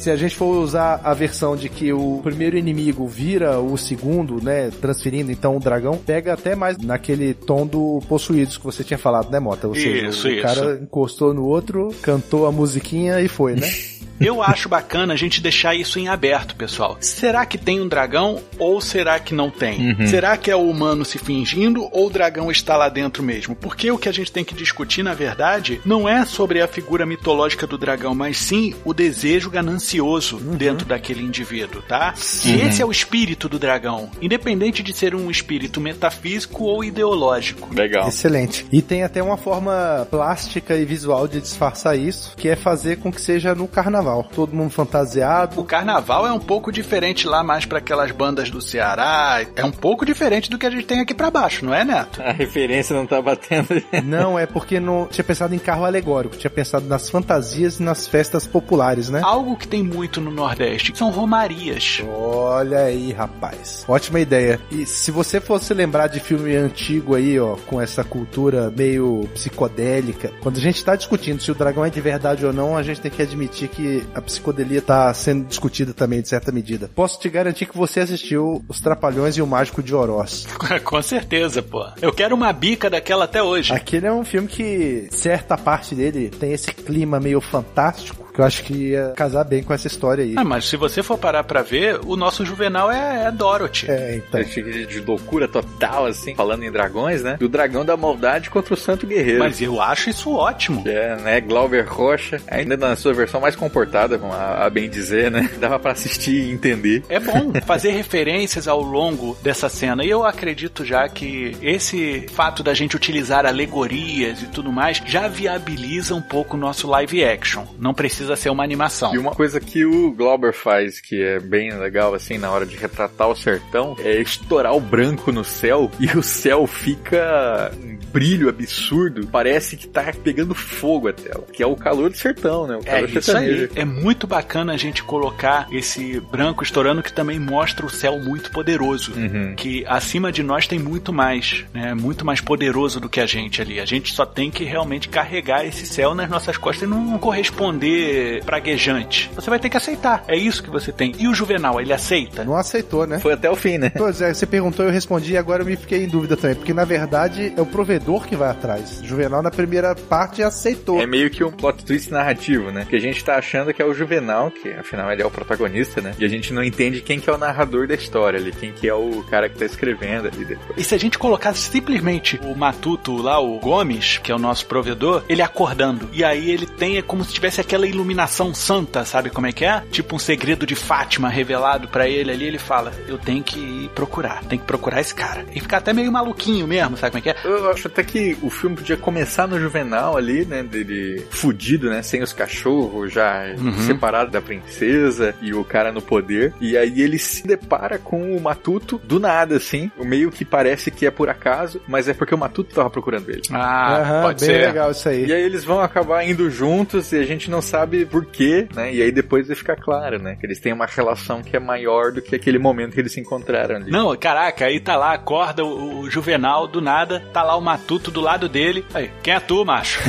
[0.00, 4.42] Se a gente for usar a versão de que o primeiro inimigo vira o segundo,
[4.42, 8.98] né, transferindo então o dragão, pega até mais naquele tom do Possuídos que você tinha
[8.98, 9.68] falado, né, Mota?
[9.68, 10.42] Ou seja, isso, o isso.
[10.42, 13.70] cara encostou no outro, cantou a musiquinha e foi, né?
[14.20, 16.98] Eu acho bacana a gente deixar isso em aberto, pessoal.
[17.00, 19.92] Será que tem um dragão ou será que não tem?
[19.92, 20.06] Uhum.
[20.06, 23.56] Será que é o humano se fingindo ou o dragão está lá dentro mesmo?
[23.56, 27.06] Porque o que a gente tem que discutir, na verdade, não é sobre a figura
[27.06, 30.54] mitológica do dragão, mas sim o desejo ganancioso uhum.
[30.54, 32.12] dentro daquele indivíduo, tá?
[32.44, 32.68] Uhum.
[32.68, 37.74] Esse é o espírito do dragão, independente de ser um espírito metafísico ou ideológico.
[37.74, 38.06] Legal.
[38.06, 38.66] Excelente.
[38.70, 43.10] E tem até uma forma plástica e visual de disfarçar isso, que é fazer com
[43.10, 44.09] que seja no carnaval.
[44.34, 45.60] Todo mundo fantasiado.
[45.60, 49.40] O carnaval é um pouco diferente lá mais para aquelas bandas do Ceará.
[49.56, 52.22] É um pouco diferente do que a gente tem aqui para baixo, não é, Neto?
[52.22, 53.68] A referência não tá batendo.
[54.04, 58.06] não, é porque não tinha pensado em carro alegórico, tinha pensado nas fantasias e nas
[58.06, 59.20] festas populares, né?
[59.22, 62.02] Algo que tem muito no Nordeste são romarias.
[62.08, 63.84] Olha aí, rapaz.
[63.88, 64.60] Ótima ideia.
[64.70, 70.32] E se você fosse lembrar de filme antigo aí, ó, com essa cultura meio psicodélica,
[70.40, 73.00] quando a gente tá discutindo se o dragão é de verdade ou não, a gente
[73.00, 76.90] tem que admitir que a psicodelia tá sendo discutida também, de certa medida.
[76.94, 80.46] Posso te garantir que você assistiu Os Trapalhões e o Mágico de Oroz.
[80.84, 81.86] Com certeza, pô.
[82.00, 83.72] Eu quero uma bica daquela até hoje.
[83.72, 88.44] Aquele é um filme que certa parte dele tem esse clima meio fantástico que eu
[88.44, 90.34] acho que ia casar bem com essa história aí.
[90.36, 93.90] Ah, mas se você for parar pra ver, o nosso Juvenal é, é Dorothy.
[93.90, 94.40] É, então.
[94.42, 97.36] De, de loucura total, assim, falando em dragões, né?
[97.40, 99.40] E o dragão da maldade contra o santo guerreiro.
[99.40, 100.82] Mas eu acho isso ótimo.
[100.86, 101.40] É, né?
[101.40, 105.50] Glauber Rocha, ainda na sua versão mais comportada, a, a bem dizer, né?
[105.58, 107.04] Dava para assistir e entender.
[107.08, 110.04] É bom fazer referências ao longo dessa cena.
[110.04, 115.28] E eu acredito já que esse fato da gente utilizar alegorias e tudo mais já
[115.28, 117.64] viabiliza um pouco o nosso live action.
[117.78, 119.14] Não precisa precisa ser uma animação.
[119.14, 122.76] E uma coisa que o Glauber faz, que é bem legal, assim, na hora de
[122.76, 128.48] retratar o sertão, é estourar o branco no céu e o céu fica um brilho
[128.48, 129.26] absurdo.
[129.26, 132.76] Parece que tá pegando fogo a tela, que é o calor do sertão, né?
[132.76, 133.70] O calor é, isso aí.
[133.74, 138.50] É muito bacana a gente colocar esse branco estourando que também mostra o céu muito
[138.50, 139.12] poderoso.
[139.14, 139.54] Uhum.
[139.56, 141.94] Que acima de nós tem muito mais, né?
[141.94, 143.80] Muito mais poderoso do que a gente ali.
[143.80, 148.09] A gente só tem que realmente carregar esse céu nas nossas costas e não corresponder
[148.44, 149.30] praguejante.
[149.34, 150.24] Você vai ter que aceitar.
[150.26, 151.12] É isso que você tem.
[151.18, 152.44] E o Juvenal, ele aceita?
[152.44, 153.18] Não aceitou, né?
[153.18, 153.90] Foi até o fim, né?
[153.96, 156.56] Pois é, você perguntou, eu respondi e agora eu me fiquei em dúvida também.
[156.56, 159.00] Porque na verdade é o provedor que vai atrás.
[159.02, 161.00] Juvenal na primeira parte aceitou.
[161.00, 162.86] É meio que um plot twist narrativo, né?
[162.88, 166.00] Que a gente tá achando que é o Juvenal, que afinal ele é o protagonista,
[166.00, 166.14] né?
[166.18, 168.88] E a gente não entende quem que é o narrador da história ali, quem que
[168.88, 170.78] é o cara que tá escrevendo ali depois.
[170.78, 174.66] E se a gente colocasse simplesmente o Matuto lá, o Gomes, que é o nosso
[174.66, 176.08] provedor, ele acordando.
[176.12, 179.52] E aí ele tem é como se tivesse aquela iluminação iluminação santa, sabe como é
[179.52, 179.82] que é?
[179.90, 183.90] Tipo um segredo de Fátima revelado para ele ali, ele fala: Eu tenho que ir
[183.90, 185.44] procurar, tem que procurar esse cara.
[185.54, 187.50] E ficar até meio maluquinho mesmo, sabe como é que é?
[187.50, 190.62] Eu acho até que o filme podia começar no Juvenal ali, né?
[190.62, 192.02] Dele fudido, né?
[192.02, 193.78] Sem os cachorros, já uhum.
[193.86, 196.54] separado da princesa e o cara no poder.
[196.60, 199.90] E aí ele se depara com o Matuto do nada, assim.
[199.98, 203.28] O meio que parece que é por acaso, mas é porque o Matuto tava procurando
[203.30, 203.42] ele.
[203.52, 204.66] Ah, uhum, pode bem ser.
[204.66, 205.26] legal isso aí.
[205.26, 208.68] E aí eles vão acabar indo juntos e a gente não sabe sabe por quê,
[208.74, 208.94] né?
[208.94, 210.36] E aí depois vai ficar claro, né?
[210.36, 213.20] Que eles têm uma relação que é maior do que aquele momento que eles se
[213.20, 213.90] encontraram ali.
[213.90, 218.10] Não, caraca, aí tá lá, acorda o, o Juvenal do nada, tá lá o Matuto
[218.10, 218.84] do lado dele.
[218.94, 220.00] Aí, quem é tu, macho?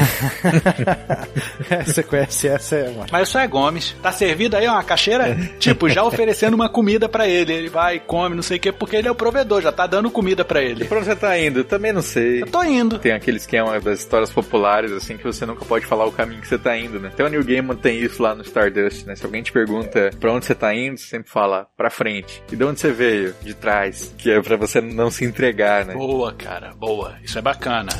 [1.86, 3.08] Você conhece essa, é, mano.
[3.12, 3.96] Mas isso é Gomes.
[4.02, 5.36] Tá servido aí uma caixeira?
[5.60, 7.54] tipo, já oferecendo uma comida para ele.
[7.54, 10.12] Ele vai, come, não sei o quê, porque ele é o provedor, já tá dando
[10.12, 10.84] comida para ele.
[10.84, 11.64] E pra onde você tá indo?
[11.64, 12.44] Também não sei.
[12.44, 13.00] Eu tô indo.
[13.00, 16.48] Tem aquele esquema das histórias populares, assim, que você nunca pode falar o caminho que
[16.48, 17.10] você tá indo, né?
[17.14, 19.16] Então o New Gaiman tem isso lá no Stardust, né?
[19.16, 22.44] Se alguém te pergunta pra onde você tá indo, você sempre fala pra frente.
[22.52, 23.34] E de onde você veio?
[23.42, 24.14] De trás.
[24.18, 25.94] Que é pra você não se entregar, né?
[25.94, 27.16] Boa, cara, boa.
[27.24, 27.92] Isso é bacana.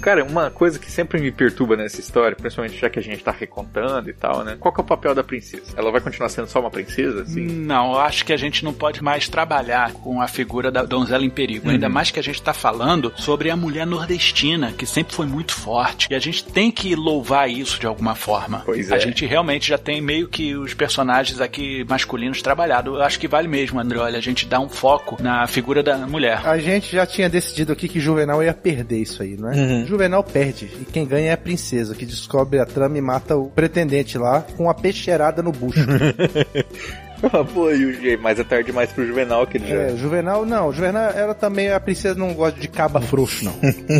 [0.00, 3.30] Cara, uma coisa que sempre me perturba nessa história, principalmente já que a gente tá
[3.30, 4.56] recontando e tal, né?
[4.58, 5.72] Qual que é o papel da princesa?
[5.76, 7.40] Ela vai continuar sendo só uma princesa, assim?
[7.40, 11.24] Não, eu acho que a gente não pode mais trabalhar com a figura da donzela
[11.24, 11.66] em perigo.
[11.66, 11.72] Uhum.
[11.72, 15.52] Ainda mais que a gente tá falando sobre a mulher nordestina, que sempre foi muito
[15.52, 16.08] forte.
[16.10, 18.62] E a gente tem que louvar isso de alguma forma.
[18.64, 18.94] Pois é.
[18.94, 22.94] A gente realmente já tem meio que os personagens aqui masculinos trabalhados.
[22.94, 25.96] Eu acho que vale mesmo, André, olha, a gente dá um foco na figura da
[26.06, 26.40] mulher.
[26.44, 29.56] A gente já tinha decidido aqui que Juvenal ia perder isso aí, não é?
[29.56, 29.86] Uhum.
[29.88, 30.70] Juvenal perde.
[30.80, 34.42] E quem ganha é a princesa, que descobre a trama e mata o pretendente lá
[34.56, 35.80] com uma peixeirada no bucho.
[37.52, 39.74] Pô, e o mais é tarde demais pro Juvenal que ele já.
[39.74, 40.72] É, Juvenal, não.
[40.72, 43.54] Juvenal, ela também, a princesa não gosta de caba frouxo, não.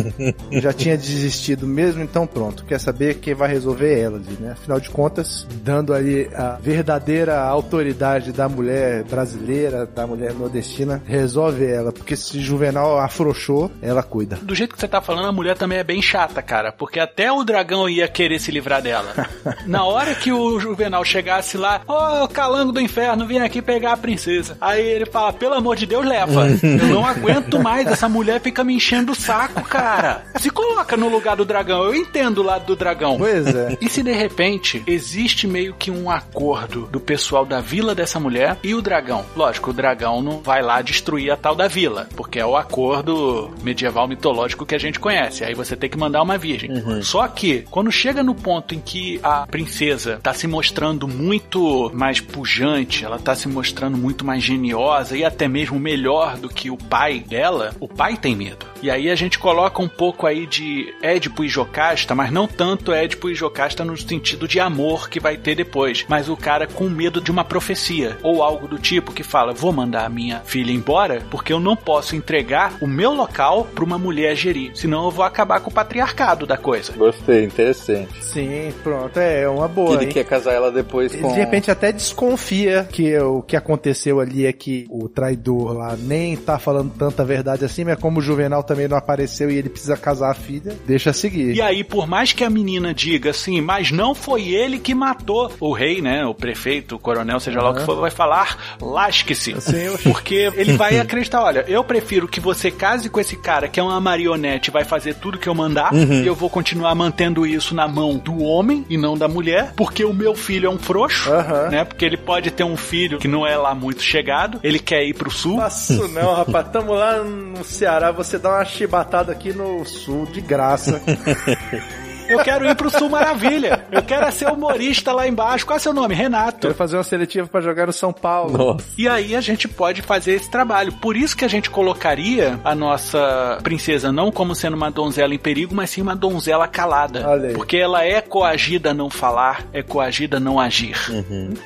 [0.61, 2.63] já tinha desistido mesmo, então pronto.
[2.65, 4.51] Quer saber quem vai resolver é ela ali, né?
[4.51, 11.65] Afinal de contas, dando ali a verdadeira autoridade da mulher brasileira, da mulher nordestina, resolve
[11.65, 11.91] ela.
[11.91, 14.37] Porque se Juvenal afrouxou, ela cuida.
[14.37, 16.71] Do jeito que você tá falando, a mulher também é bem chata, cara.
[16.71, 19.13] Porque até o dragão ia querer se livrar dela.
[19.65, 23.93] Na hora que o Juvenal chegasse lá, ô oh, calango do inferno, vem aqui pegar
[23.93, 24.57] a princesa.
[24.59, 26.47] Aí ele fala, pelo amor de Deus, leva.
[26.47, 30.23] Eu não aguento mais, essa mulher fica me enchendo o saco, cara.
[30.37, 33.17] Se coloca no lugar do dragão, eu entendo o lado do dragão.
[33.17, 33.77] Pois é.
[33.79, 38.57] E se de repente existe meio que um acordo do pessoal da vila dessa mulher
[38.63, 39.25] e o dragão?
[39.35, 43.51] Lógico, o dragão não vai lá destruir a tal da vila, porque é o acordo
[43.63, 45.43] medieval mitológico que a gente conhece.
[45.43, 46.71] Aí você tem que mandar uma virgem.
[46.71, 47.01] Uhum.
[47.01, 52.19] Só que, quando chega no ponto em que a princesa tá se mostrando muito mais
[52.19, 56.77] pujante, ela tá se mostrando muito mais geniosa e até mesmo melhor do que o
[56.77, 58.65] pai dela, o pai tem medo.
[58.81, 62.93] E aí a gente coloca um pouco aí de Édipo e Jocasta, mas não tanto
[62.93, 66.87] Édipo e Jocasta no sentido de amor que vai ter depois, mas o cara com
[66.87, 70.71] medo de uma profecia ou algo do tipo que fala: "Vou mandar a minha filha
[70.71, 75.11] embora porque eu não posso entregar o meu local para uma mulher gerir, senão eu
[75.11, 76.93] vou acabar com o patriarcado da coisa".
[76.93, 78.23] Gostei, interessante.
[78.23, 79.95] Sim, pronto, é uma boa.
[79.95, 80.11] Ele hein?
[80.11, 84.53] quer casar ela depois com De repente até desconfia que o que aconteceu ali é
[84.53, 88.87] que o traidor lá nem tá falando tanta verdade assim, mas como o Juvenal também
[88.87, 91.55] não apareceu e ele precisa casar a filha, deixa seguir.
[91.55, 95.51] E aí, por mais que a menina diga assim, mas não foi ele que matou
[95.59, 96.25] o rei, né?
[96.25, 99.55] O prefeito, o coronel, seja lá o que for, vai falar, lasque-se.
[100.03, 103.83] Porque ele vai acreditar, olha, eu prefiro que você case com esse cara que é
[103.83, 107.87] uma marionete, vai fazer tudo que eu mandar, e eu vou continuar mantendo isso na
[107.87, 111.69] mão do homem e não da mulher, porque o meu filho é um frouxo, Aham.
[111.69, 111.85] né?
[111.85, 115.13] Porque ele pode ter um filho que não é lá muito chegado, ele quer ir
[115.13, 115.57] pro sul.
[115.57, 116.69] Faço não, rapaz.
[116.69, 121.01] Tamo lá no Ceará, você dá uma chibatada aqui no sul, de graça.
[122.29, 123.85] Eu quero ir pro Sul Maravilha.
[123.91, 125.65] Eu quero ser humorista lá embaixo.
[125.65, 126.13] Qual é seu nome?
[126.13, 126.59] Renato.
[126.61, 128.57] Quero fazer uma seletiva pra jogar no São Paulo.
[128.57, 128.85] Nossa.
[128.97, 130.93] E aí a gente pode fazer esse trabalho.
[130.93, 135.39] Por isso que a gente colocaria a nossa princesa não como sendo uma donzela em
[135.39, 137.27] perigo, mas sim uma donzela calada.
[137.27, 137.53] Olha aí.
[137.53, 140.97] Porque ela é coagida a não falar, é coagida a não agir.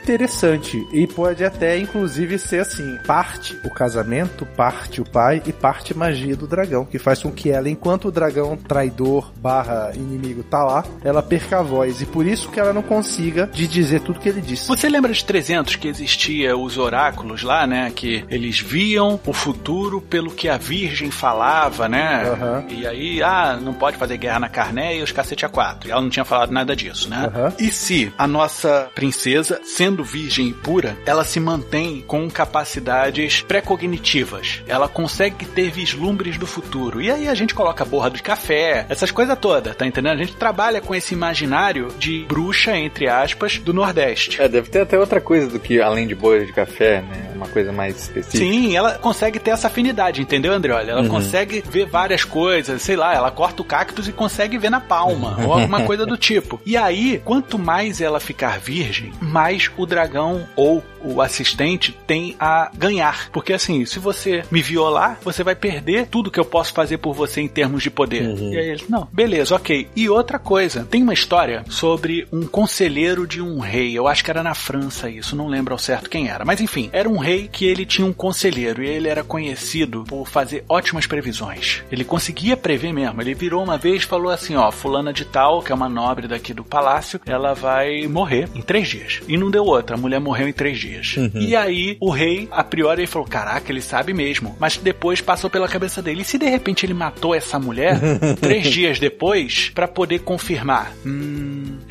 [0.02, 0.78] Interessante.
[0.93, 6.36] E pode até, inclusive, ser assim: parte o casamento, parte o pai e parte magia
[6.36, 10.85] do dragão, que faz com que ela, enquanto o dragão traidor barra inimigo tá lá,
[11.03, 11.99] ela perca a voz.
[11.99, 14.67] E por isso que ela não consiga de dizer tudo que ele disse.
[14.67, 17.91] Você lembra de 300 que existia os oráculos lá, né?
[17.93, 22.29] Que eles viam o futuro pelo que a virgem falava, né?
[22.29, 22.65] Aham.
[22.69, 25.89] E aí, ah, não pode fazer guerra na carné e os cacete a quatro.
[25.89, 27.31] E ela não tinha falado nada disso, né?
[27.33, 27.53] Aham.
[27.57, 34.61] E se a nossa princesa, sendo virgem e pura, ela se mantém com capacidades pré-cognitivas.
[34.67, 37.01] Ela consegue ter vislumbres do futuro.
[37.01, 40.13] E aí a gente coloca borra de café, essas coisas todas, tá entendendo?
[40.13, 44.41] A gente trabalha com esse imaginário de bruxa, entre aspas, do Nordeste.
[44.41, 47.32] É, deve ter até outra coisa do que além de bolha de café, né?
[47.34, 48.39] Uma coisa mais específica.
[48.39, 50.73] Sim, ela consegue ter essa afinidade, entendeu, André?
[50.73, 54.69] Olha, ela consegue ver várias coisas, sei lá, ela corta o cactus e consegue ver
[54.69, 56.60] na palma, ou alguma coisa do tipo.
[56.65, 62.71] E aí, quanto mais ela ficar virgem, mais o dragão ou o assistente tem a
[62.75, 63.29] ganhar.
[63.32, 67.13] Porque assim, se você me violar, você vai perder tudo que eu posso fazer por
[67.13, 68.23] você em termos de poder.
[68.23, 69.88] E aí não, beleza, ok.
[69.95, 73.98] E outra coisa, tem uma história sobre um conselheiro de um rei.
[73.98, 76.46] Eu acho que era na França isso, não lembro ao certo quem era.
[76.46, 80.28] Mas enfim, era um rei que ele tinha um conselheiro e ele era conhecido por
[80.28, 81.84] fazer ótimas previsões.
[81.91, 83.22] Ele conseguia prever mesmo.
[83.22, 86.28] Ele virou uma vez e falou assim: ó, fulana de tal, que é uma nobre
[86.28, 89.22] daqui do palácio, ela vai morrer em três dias.
[89.28, 91.15] E não deu outra, a mulher morreu em três dias.
[91.34, 94.56] E aí o rei, a priori, ele falou: caraca, ele sabe mesmo.
[94.60, 96.22] Mas depois passou pela cabeça dele.
[96.22, 98.00] E se de repente ele matou essa mulher
[98.39, 100.91] três dias depois pra poder confirmar?
[101.05, 101.42] Hum,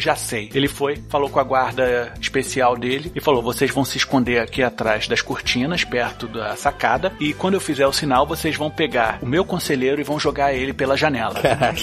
[0.03, 0.51] já sei.
[0.55, 4.63] Ele foi, falou com a guarda especial dele e falou: vocês vão se esconder aqui
[4.63, 7.13] atrás das cortinas, perto da sacada.
[7.21, 10.53] E quando eu fizer o sinal, vocês vão pegar o meu conselheiro e vão jogar
[10.53, 11.35] ele pela janela.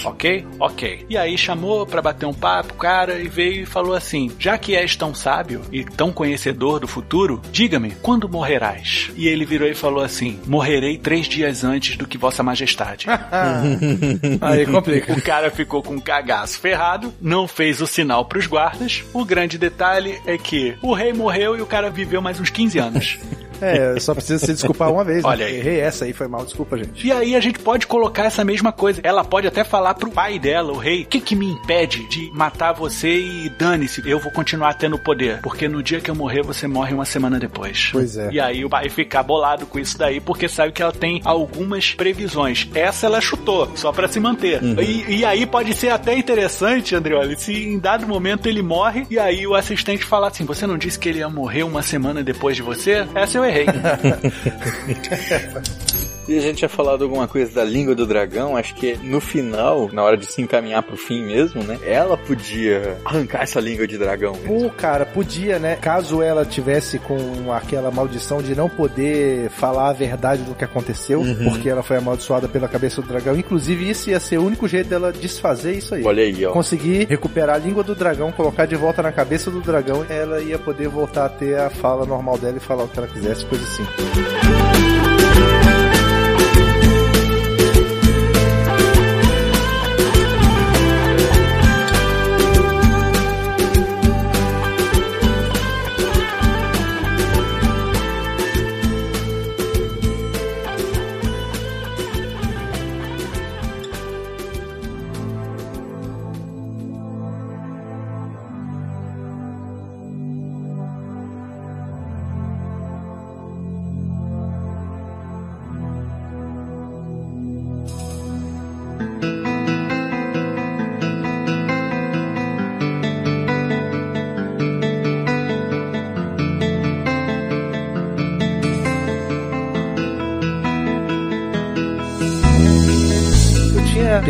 [0.04, 0.46] Ok?
[0.58, 1.06] Ok.
[1.08, 4.58] E aí chamou pra bater um papo, o cara, e veio e falou assim: já
[4.58, 9.10] que és tão sábio e tão conhecedor do futuro, diga-me, quando morrerás?
[9.16, 13.06] E ele virou e falou assim: morrerei três dias antes do que Vossa Majestade.
[14.40, 15.12] Aí complica.
[15.12, 19.04] O cara ficou com um cagaço ferrado, não fez o sinal pros guardas.
[19.12, 22.78] O grande detalhe é que o rei morreu e o cara viveu mais uns 15
[22.78, 23.18] anos.
[23.60, 25.24] É, só precisa se desculpar uma vez.
[25.24, 25.50] Olha né?
[25.50, 25.56] aí.
[25.58, 27.06] Errei essa aí, foi mal, desculpa, gente.
[27.06, 29.00] E aí a gente pode colocar essa mesma coisa.
[29.02, 32.30] Ela pode até falar pro pai dela, o rei, o que que me impede de
[32.32, 35.40] matar você e dane-se, eu vou continuar tendo poder.
[35.42, 37.90] Porque no dia que eu morrer, você morre uma semana depois.
[37.92, 38.30] Pois é.
[38.32, 41.92] E aí o pai fica bolado com isso daí, porque sabe que ela tem algumas
[41.94, 42.68] previsões.
[42.74, 44.60] Essa ela chutou, só pra se manter.
[44.80, 49.18] E, e aí pode ser até interessante, Andreoli, se em dado momento ele morre e
[49.18, 52.56] aí o assistente fala assim: Você não disse que ele ia morrer uma semana depois
[52.56, 53.06] de você?
[53.14, 53.66] Essa eu errei.
[56.30, 59.90] E a gente tinha falado alguma coisa da língua do dragão, acho que no final,
[59.92, 61.76] na hora de se encaminhar pro fim mesmo, né?
[61.84, 64.34] Ela podia arrancar essa língua de dragão.
[64.46, 65.74] Pô, cara, podia, né?
[65.74, 71.20] Caso ela tivesse com aquela maldição de não poder falar a verdade do que aconteceu,
[71.42, 73.36] porque ela foi amaldiçoada pela cabeça do dragão.
[73.36, 76.04] Inclusive, isso ia ser o único jeito dela desfazer isso aí.
[76.04, 76.52] Olha aí, ó.
[76.52, 80.60] Conseguir recuperar a língua do dragão, colocar de volta na cabeça do dragão, ela ia
[80.60, 83.64] poder voltar a ter a fala normal dela e falar o que ela quisesse, coisa
[83.64, 84.99] assim.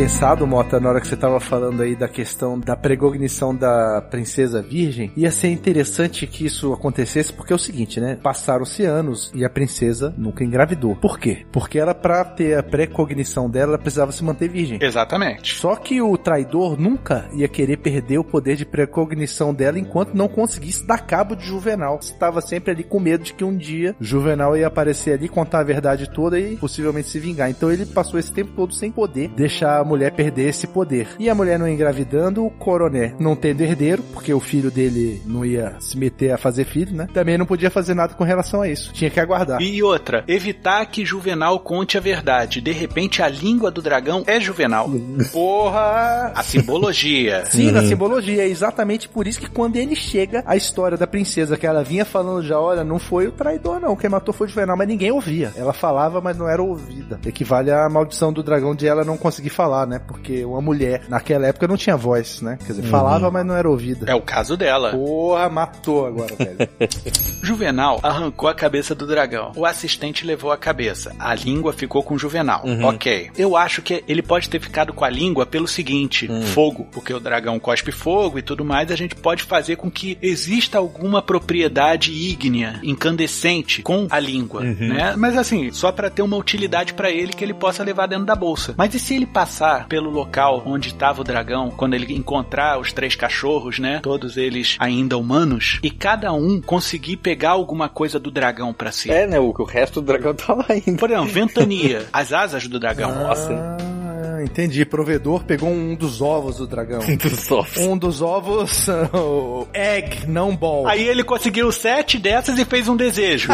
[0.00, 4.62] Pensado, Mota, na hora que você tava falando aí da questão da precognição da princesa
[4.62, 8.16] virgem, ia ser interessante que isso acontecesse, porque é o seguinte, né?
[8.22, 10.96] Passaram-se anos e a princesa nunca engravidou.
[10.96, 11.44] Por quê?
[11.52, 14.78] Porque ela, pra ter a precognição dela, ela precisava se manter virgem.
[14.80, 15.54] Exatamente.
[15.54, 20.28] Só que o traidor nunca ia querer perder o poder de precognição dela enquanto não
[20.28, 21.98] conseguisse dar cabo de Juvenal.
[22.00, 25.64] Estava sempre ali com medo de que um dia Juvenal ia aparecer ali, contar a
[25.64, 27.50] verdade toda e possivelmente se vingar.
[27.50, 31.08] Então ele passou esse tempo todo sem poder deixar a mulher perder esse poder.
[31.18, 35.44] E a mulher não engravidando, o coroné não tendo herdeiro, porque o filho dele não
[35.44, 37.08] ia se meter a fazer filho, né?
[37.12, 38.92] Também não podia fazer nada com relação a isso.
[38.92, 39.60] Tinha que aguardar.
[39.60, 42.60] E outra, evitar que Juvenal conte a verdade.
[42.60, 44.88] De repente, a língua do dragão é Juvenal.
[45.32, 46.32] Porra!
[46.34, 47.44] A simbologia.
[47.50, 48.42] Sim, na simbologia.
[48.42, 52.04] É exatamente por isso que quando ele chega, a história da princesa que ela vinha
[52.04, 53.96] falando já, olha, não foi o traidor, não.
[53.96, 55.52] Quem matou foi o Juvenal, mas ninguém ouvia.
[55.56, 57.18] Ela falava, mas não era ouvida.
[57.26, 59.98] Equivale à maldição do dragão de ela não conseguir falar, né?
[59.98, 62.58] Porque uma mulher, naquela época, não tinha voz, né?
[62.58, 64.10] Quer dizer, falava, mas não era ouvida.
[64.10, 64.90] É o caso dela.
[64.90, 66.58] Porra, matou agora, velho.
[67.42, 69.52] Juvenal arrancou a cabeça do dragão.
[69.56, 71.14] O assistente levou a cabeça.
[71.18, 72.64] A língua ficou com Juvenal.
[72.84, 73.30] Ok.
[73.36, 76.86] Eu acho que ele pode ter ficado com a língua pelo seguinte: fogo.
[76.92, 78.90] Porque o dragão cospe fogo e tudo mais.
[78.90, 84.62] A gente pode fazer com que exista alguma propriedade ígnea, incandescente, com a língua.
[84.62, 85.14] Né?
[85.16, 88.34] Mas assim, só para ter uma utilidade para ele que ele possa levar dentro da
[88.34, 88.74] bolsa.
[88.76, 92.92] Mas e se ele passar pelo local onde estava o dragão, quando ele encontrar os
[92.92, 94.00] três cachorros, né?
[94.02, 99.10] Todos eles ainda humanos, e cada um conseguir pegar alguma coisa do dragão para si.
[99.10, 99.38] É, né?
[99.38, 100.98] O, o resto do dragão lá ainda.
[100.98, 103.14] Por exemplo, ventania, as asas do dragão.
[103.14, 103.89] Nossa.
[104.22, 104.84] Ah, entendi.
[104.84, 107.00] Provedor pegou um dos ovos do dragão.
[107.00, 107.76] Dos ovos.
[107.78, 110.86] Um dos ovos, o egg, não ball.
[110.86, 113.48] Aí ele conseguiu sete dessas e fez um desejo.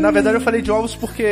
[0.00, 1.26] Na verdade, eu falei de ovos porque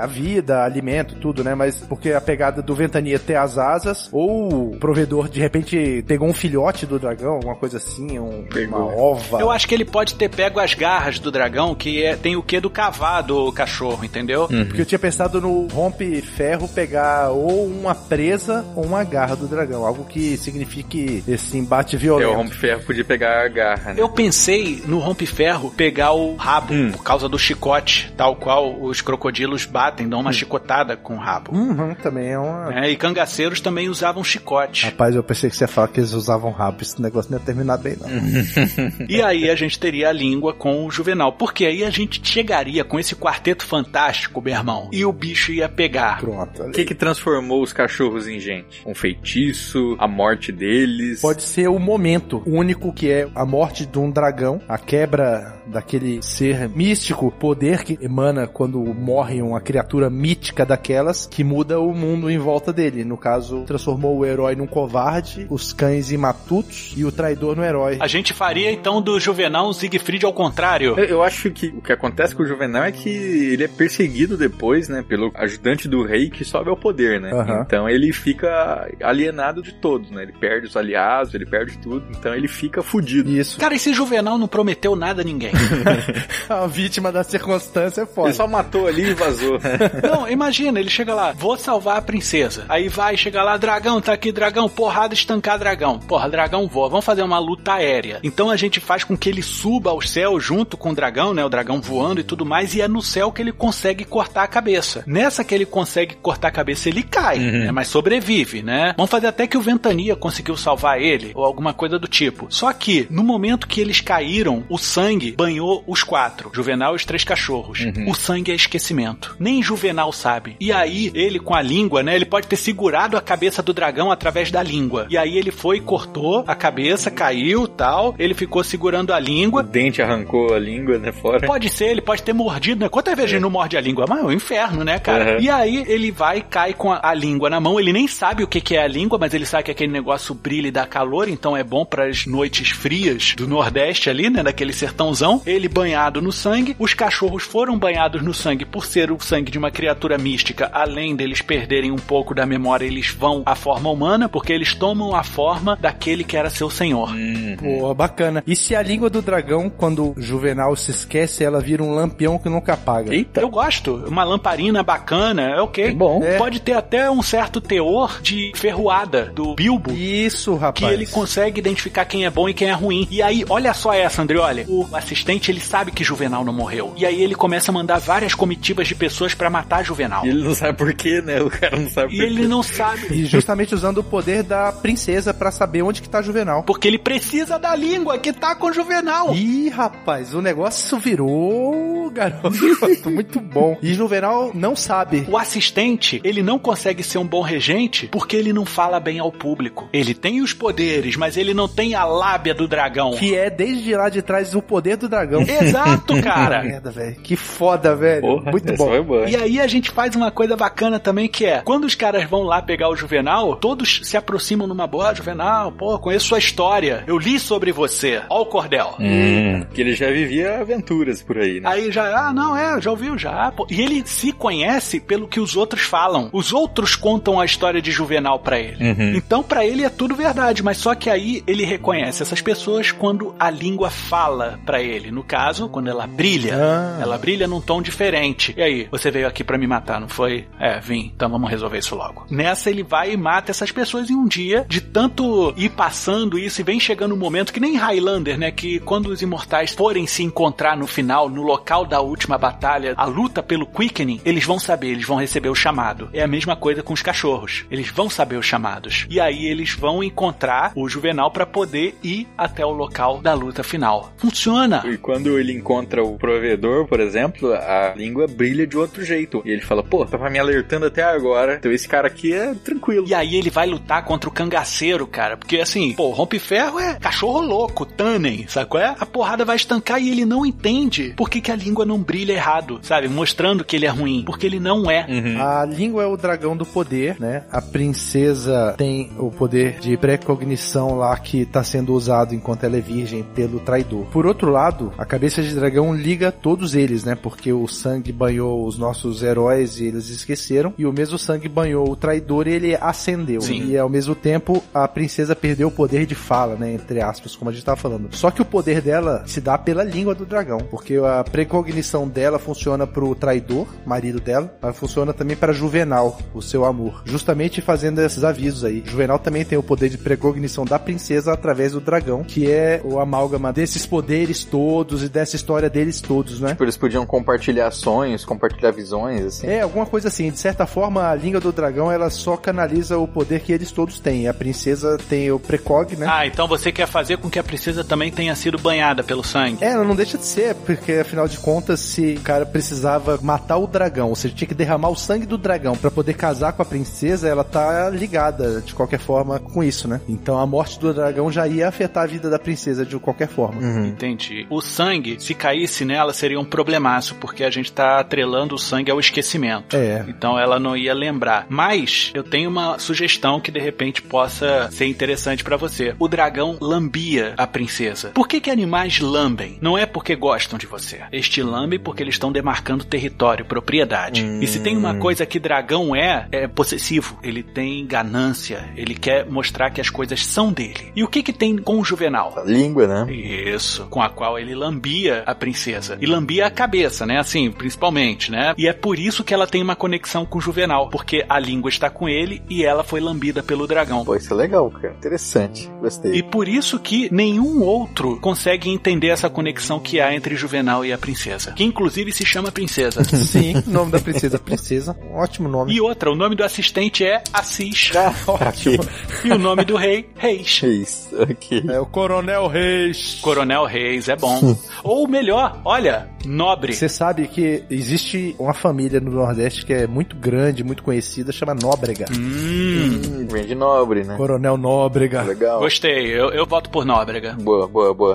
[0.00, 1.54] a vida, alimento, tudo, né?
[1.54, 6.28] Mas porque a pegada do Ventania ter as asas, ou o provedor de repente pegou
[6.28, 9.40] um filhote do dragão, alguma coisa assim, um- uma ova.
[9.40, 12.42] Eu acho que ele pode ter pego as garras do dragão, que é- tem o
[12.42, 14.46] que do cavar do cachorro, entendeu?
[14.48, 19.46] Porque eu tinha pensado no rompe ferro pegar ou uma presa ou uma garra do
[19.46, 22.30] dragão, algo que signifique esse embate É, violento.
[22.32, 24.00] o Rompe-Ferro podia pegar a garra, né?
[24.00, 29.64] Eu pensei no rompe-ferro pegar o rabo, por causa do chicote, tal qual os crocodilos
[29.64, 31.54] batem, dão uma chicotada com o rabo.
[31.54, 32.74] Uhum, também é uma.
[32.84, 34.84] É, e cangaceiros também usavam chicote.
[34.86, 36.78] Rapaz, eu pensei que você ia falar que eles usavam rabo.
[36.82, 38.08] Esse negócio não ia terminar bem, não.
[39.08, 41.32] E aí a gente teria a língua com o Juvenal.
[41.32, 44.88] Porque aí a gente chegaria com esse quarteto fantástico, meu irmão.
[44.92, 46.20] E o bicho ia ia pegar.
[46.20, 46.62] Pronto.
[46.62, 48.82] O que que transformou os cachorros em gente?
[48.86, 51.20] Um feitiço, a morte deles?
[51.20, 56.22] Pode ser o momento único que é a morte de um dragão, a quebra daquele
[56.22, 62.30] ser místico, poder que emana quando morre uma criatura mítica daquelas que muda o mundo
[62.30, 63.04] em volta dele.
[63.04, 67.64] No caso, transformou o herói num covarde, os cães em matutos e o traidor no
[67.64, 67.98] herói.
[68.00, 70.94] A gente faria então do Juvenal um Siegfried ao contrário.
[70.96, 74.36] Eu, eu acho que o que acontece com o Juvenal é que ele é perseguido
[74.36, 77.30] depois, né, pelo ajudante do rei que sobe ao poder, né?
[77.32, 77.62] Aham.
[77.66, 80.22] Então ele fica alienado de todos, né?
[80.22, 83.30] Ele perde os aliados, ele perde tudo, então ele fica fudido.
[83.30, 83.58] Isso.
[83.58, 85.52] Cara, esse Juvenal não prometeu nada a ninguém.
[86.48, 88.28] A vítima da circunstância é foda.
[88.28, 89.58] Ele só matou ali e vazou.
[90.02, 92.64] Não, imagina, ele chega lá, vou salvar a princesa.
[92.68, 95.98] Aí vai, chega lá, dragão, tá aqui, dragão, porrada, estancar dragão.
[95.98, 98.20] Porra, dragão voa, vamos fazer uma luta aérea.
[98.22, 101.44] Então a gente faz com que ele suba ao céu junto com o dragão, né?
[101.44, 104.48] O dragão voando e tudo mais, e é no céu que ele consegue cortar a
[104.48, 105.02] cabeça.
[105.06, 107.72] Nessa que ele consegue cortar a cabeça, ele cai, né?
[107.72, 108.94] Mas sobrevive, né?
[108.96, 112.46] Vamos fazer até que o Ventania conseguiu salvar ele, ou alguma coisa do tipo.
[112.48, 117.04] Só que, no momento que eles caíram, o sangue banhou os quatro: Juvenal e os
[117.04, 117.80] três cachorros.
[118.06, 119.36] O sangue é esquecimento.
[119.38, 120.56] Nem Juvenal sabe.
[120.60, 122.14] E aí, ele com a língua, né?
[122.14, 125.06] Ele pode ter segurado a cabeça do dragão através da língua.
[125.10, 128.14] E aí ele foi, cortou a cabeça, caiu tal.
[128.18, 129.62] Ele ficou segurando a o língua.
[129.62, 131.46] dente arrancou a língua, né, fora.
[131.46, 132.88] Pode ser, ele pode ter mordido, né?
[132.88, 134.06] Quantas vezes ele não morde a língua?
[134.08, 135.15] Mas é um inferno, né, cara?
[135.24, 135.40] Uhum.
[135.40, 137.78] E aí ele vai, cai com a, a língua na mão.
[137.78, 140.34] Ele nem sabe o que, que é a língua, mas ele sabe que aquele negócio
[140.34, 144.42] brilha e dá calor, então é bom para as noites frias do Nordeste ali, né?
[144.42, 145.42] Daquele sertãozão.
[145.46, 146.76] Ele banhado no sangue.
[146.78, 150.70] Os cachorros foram banhados no sangue por ser o sangue de uma criatura mística.
[150.72, 155.14] Além deles perderem um pouco da memória, eles vão à forma humana, porque eles tomam
[155.14, 157.10] a forma daquele que era seu senhor.
[157.10, 157.56] Uhum.
[157.80, 158.42] Pô, bacana.
[158.46, 162.38] E se a língua do dragão, quando o Juvenal se esquece, ela vira um lampião
[162.38, 163.14] que nunca apaga?
[163.14, 163.40] Eita.
[163.40, 164.04] Eu gosto.
[164.06, 165.84] Uma lamparina bacana, é ok.
[165.86, 166.22] É bom.
[166.22, 166.36] É.
[166.38, 169.92] Pode ter até um certo teor de ferroada do Bilbo.
[169.92, 170.92] Isso, Que rapaz.
[170.92, 173.06] ele consegue identificar quem é bom e quem é ruim.
[173.10, 174.64] E aí, olha só essa, André, olha.
[174.68, 176.92] O assistente, ele sabe que Juvenal não morreu.
[176.96, 180.24] E aí ele começa a mandar várias comitivas de pessoas pra matar Juvenal.
[180.24, 181.40] E ele não sabe por quê, né?
[181.42, 182.48] O cara não sabe E por ele quê.
[182.48, 183.06] não sabe.
[183.12, 186.62] E justamente usando o poder da princesa pra saber onde que tá Juvenal.
[186.62, 189.34] Porque ele precisa da língua que tá com Juvenal.
[189.34, 192.50] Ih, rapaz, o negócio virou, garoto,
[193.10, 193.76] muito bom.
[193.82, 195.26] E Juvenal não sabe.
[195.28, 199.32] O assistente, ele não consegue ser um bom regente porque ele não fala bem ao
[199.32, 199.88] público.
[199.92, 203.12] Ele tem os poderes, mas ele não tem a lábia do dragão.
[203.12, 205.42] Que é desde lá de trás o poder do dragão.
[205.42, 206.62] Exato, cara.
[206.62, 207.16] Merda, velho.
[207.16, 208.20] Que foda, velho.
[208.22, 209.26] Porra, muito bom.
[209.26, 212.42] E aí a gente faz uma coisa bacana também que é, quando os caras vão
[212.42, 217.04] lá pegar o Juvenal, todos se aproximam numa boa, "Ah, Juvenal, pô, conheço sua história.
[217.06, 218.22] Eu li sobre você.
[218.28, 218.94] Ó o cordel.
[219.00, 221.68] Hum, que ele já vivia aventuras por aí, né?
[221.68, 223.50] Aí já, ah, não, é, já ouviu, já.
[223.52, 223.66] pô.
[223.70, 226.28] E ele se conhece pelo que os outros falam.
[226.32, 228.84] Os outros contam a história de Juvenal pra ele.
[228.84, 229.14] Uhum.
[229.16, 233.34] Então pra ele é tudo verdade, mas só que aí ele reconhece essas pessoas quando
[233.38, 235.10] a língua fala pra ele.
[235.10, 236.56] No caso, quando ela brilha.
[236.56, 236.98] Ah.
[237.00, 238.54] Ela brilha num tom diferente.
[238.56, 240.46] E aí, você veio aqui pra me matar, não foi?
[240.58, 241.12] É, vim.
[241.14, 242.26] Então vamos resolver isso logo.
[242.30, 246.60] Nessa ele vai e mata essas pessoas em um dia, de tanto ir passando isso
[246.60, 248.50] e vem chegando um momento que nem Highlander, né?
[248.50, 253.04] Que quando os imortais forem se encontrar no final, no local da última batalha, a
[253.04, 256.10] luta pelo Quickening, eles vão saber, eles vão receber o chamado.
[256.12, 257.64] É a mesma coisa com os cachorros.
[257.70, 259.06] Eles vão saber os chamados.
[259.08, 263.62] E aí eles vão encontrar o Juvenal pra poder ir até o local da luta
[263.62, 264.12] final.
[264.16, 264.82] Funciona!
[264.84, 269.42] E quando ele encontra o provedor, por exemplo, a língua brilha de outro jeito.
[269.44, 271.56] E ele fala, pô, tava me alertando até agora.
[271.56, 273.06] Então esse cara aqui é tranquilo.
[273.08, 275.36] E aí ele vai lutar contra o cangaceiro, cara.
[275.36, 278.94] Porque assim, pô, rompe-ferro é cachorro louco, Tannen, sabe qual é?
[278.98, 282.32] A porrada vai estancar e ele não entende por que, que a língua não brilha
[282.32, 283.08] errado, sabe?
[283.08, 284.22] Mostrando que ele é ruim.
[284.24, 285.06] Porque ele não é.
[285.08, 285.42] Uhum.
[285.42, 287.44] A língua é o dragão do poder, né?
[287.50, 292.80] A princesa tem o poder de precognição lá que tá sendo usado enquanto ela é
[292.80, 294.06] virgem pelo traidor.
[294.06, 297.14] Por outro lado, a cabeça de dragão liga todos eles, né?
[297.14, 300.72] Porque o sangue banhou os nossos heróis e eles esqueceram.
[300.78, 303.40] E o mesmo sangue banhou o traidor e ele acendeu.
[303.40, 303.68] Sim.
[303.68, 306.72] E ao mesmo tempo, a princesa perdeu o poder de fala, né?
[306.72, 308.08] Entre aspas, como a gente tava falando.
[308.12, 310.58] Só que o poder dela se dá pela língua do dragão.
[310.70, 316.40] Porque a precognição dela funciona pro traidor, marido dela, mas funciona também para Juvenal, o
[316.40, 317.02] seu amor.
[317.04, 318.82] Justamente fazendo esses avisos aí.
[318.86, 322.98] Juvenal também tem o poder de precognição da princesa através do dragão, que é o
[322.98, 326.50] amálgama desses poderes todos e dessa história deles todos, né?
[326.50, 329.46] Tipo, eles podiam compartilhar sonhos, compartilhar visões, assim.
[329.46, 330.30] É, alguma coisa assim.
[330.30, 334.00] De certa forma, a língua do dragão, ela só canaliza o poder que eles todos
[334.00, 334.28] têm.
[334.28, 336.06] A princesa tem o precog, né?
[336.08, 339.58] Ah, então você quer fazer com que a princesa também tenha sido banhada pelo sangue.
[339.62, 343.18] É, ela não deixa de ser, porque afinal de contas contas, se o cara precisava
[343.22, 346.52] matar o dragão, ou seja, tinha que derramar o sangue do dragão para poder casar
[346.52, 350.00] com a princesa, ela tá ligada de qualquer forma com isso, né?
[350.08, 353.60] Então a morte do dragão já ia afetar a vida da princesa de qualquer forma.
[353.60, 353.86] Uhum.
[353.86, 354.46] Entendi.
[354.50, 358.90] O sangue, se caísse nela, seria um problemaço, porque a gente tá atrelando o sangue
[358.90, 359.74] ao esquecimento.
[359.76, 360.04] É.
[360.06, 361.46] Então ela não ia lembrar.
[361.48, 365.94] Mas eu tenho uma sugestão que de repente possa ser interessante para você.
[365.98, 368.10] O dragão lambia a princesa.
[368.10, 369.58] Por que que animais lambem?
[369.60, 371.00] Não é porque gostam de você.
[371.10, 374.25] Este lambe porque eles estão demarcando território, propriedade.
[374.26, 374.40] Hum.
[374.40, 377.18] E se tem uma coisa que dragão é, é possessivo.
[377.22, 378.68] Ele tem ganância.
[378.76, 380.92] Ele quer mostrar que as coisas são dele.
[380.94, 382.34] E o que que tem com o Juvenal?
[382.36, 383.12] A língua, né?
[383.12, 383.86] Isso.
[383.90, 385.96] Com a qual ele lambia a princesa.
[386.00, 387.18] E lambia a cabeça, né?
[387.18, 388.54] Assim, principalmente, né?
[388.56, 390.90] E é por isso que ela tem uma conexão com o Juvenal.
[390.90, 394.04] Porque a língua está com ele e ela foi lambida pelo dragão.
[394.04, 394.94] Pô, isso é legal, cara.
[394.94, 395.70] Interessante.
[395.80, 396.14] Gostei.
[396.14, 400.92] E por isso que nenhum outro consegue entender essa conexão que há entre Juvenal e
[400.92, 401.52] a princesa.
[401.52, 403.02] Que inclusive se chama princesa.
[403.04, 404.15] Sim, o nome da princesa.
[404.44, 405.74] Princesa, um ótimo nome.
[405.74, 407.90] E outra, o nome do assistente é Assis.
[407.94, 408.84] Ah, ótimo.
[409.24, 410.60] E o nome do rei, Reis.
[410.60, 411.64] Reis, ok.
[411.68, 413.18] É o Coronel Reis.
[413.20, 414.56] Coronel Reis, é bom.
[414.84, 416.72] Ou melhor, olha, nobre.
[416.74, 421.54] Você sabe que existe uma família no Nordeste que é muito grande, muito conhecida, chama
[421.54, 422.06] Nóbrega.
[422.12, 422.56] Hum,
[422.96, 424.16] Hum, vem de nobre, né?
[424.16, 425.22] Coronel Nóbrega.
[425.22, 425.60] Legal.
[425.60, 427.34] gostei, eu, eu voto por Nóbrega.
[427.40, 428.14] Boa, boa, boa.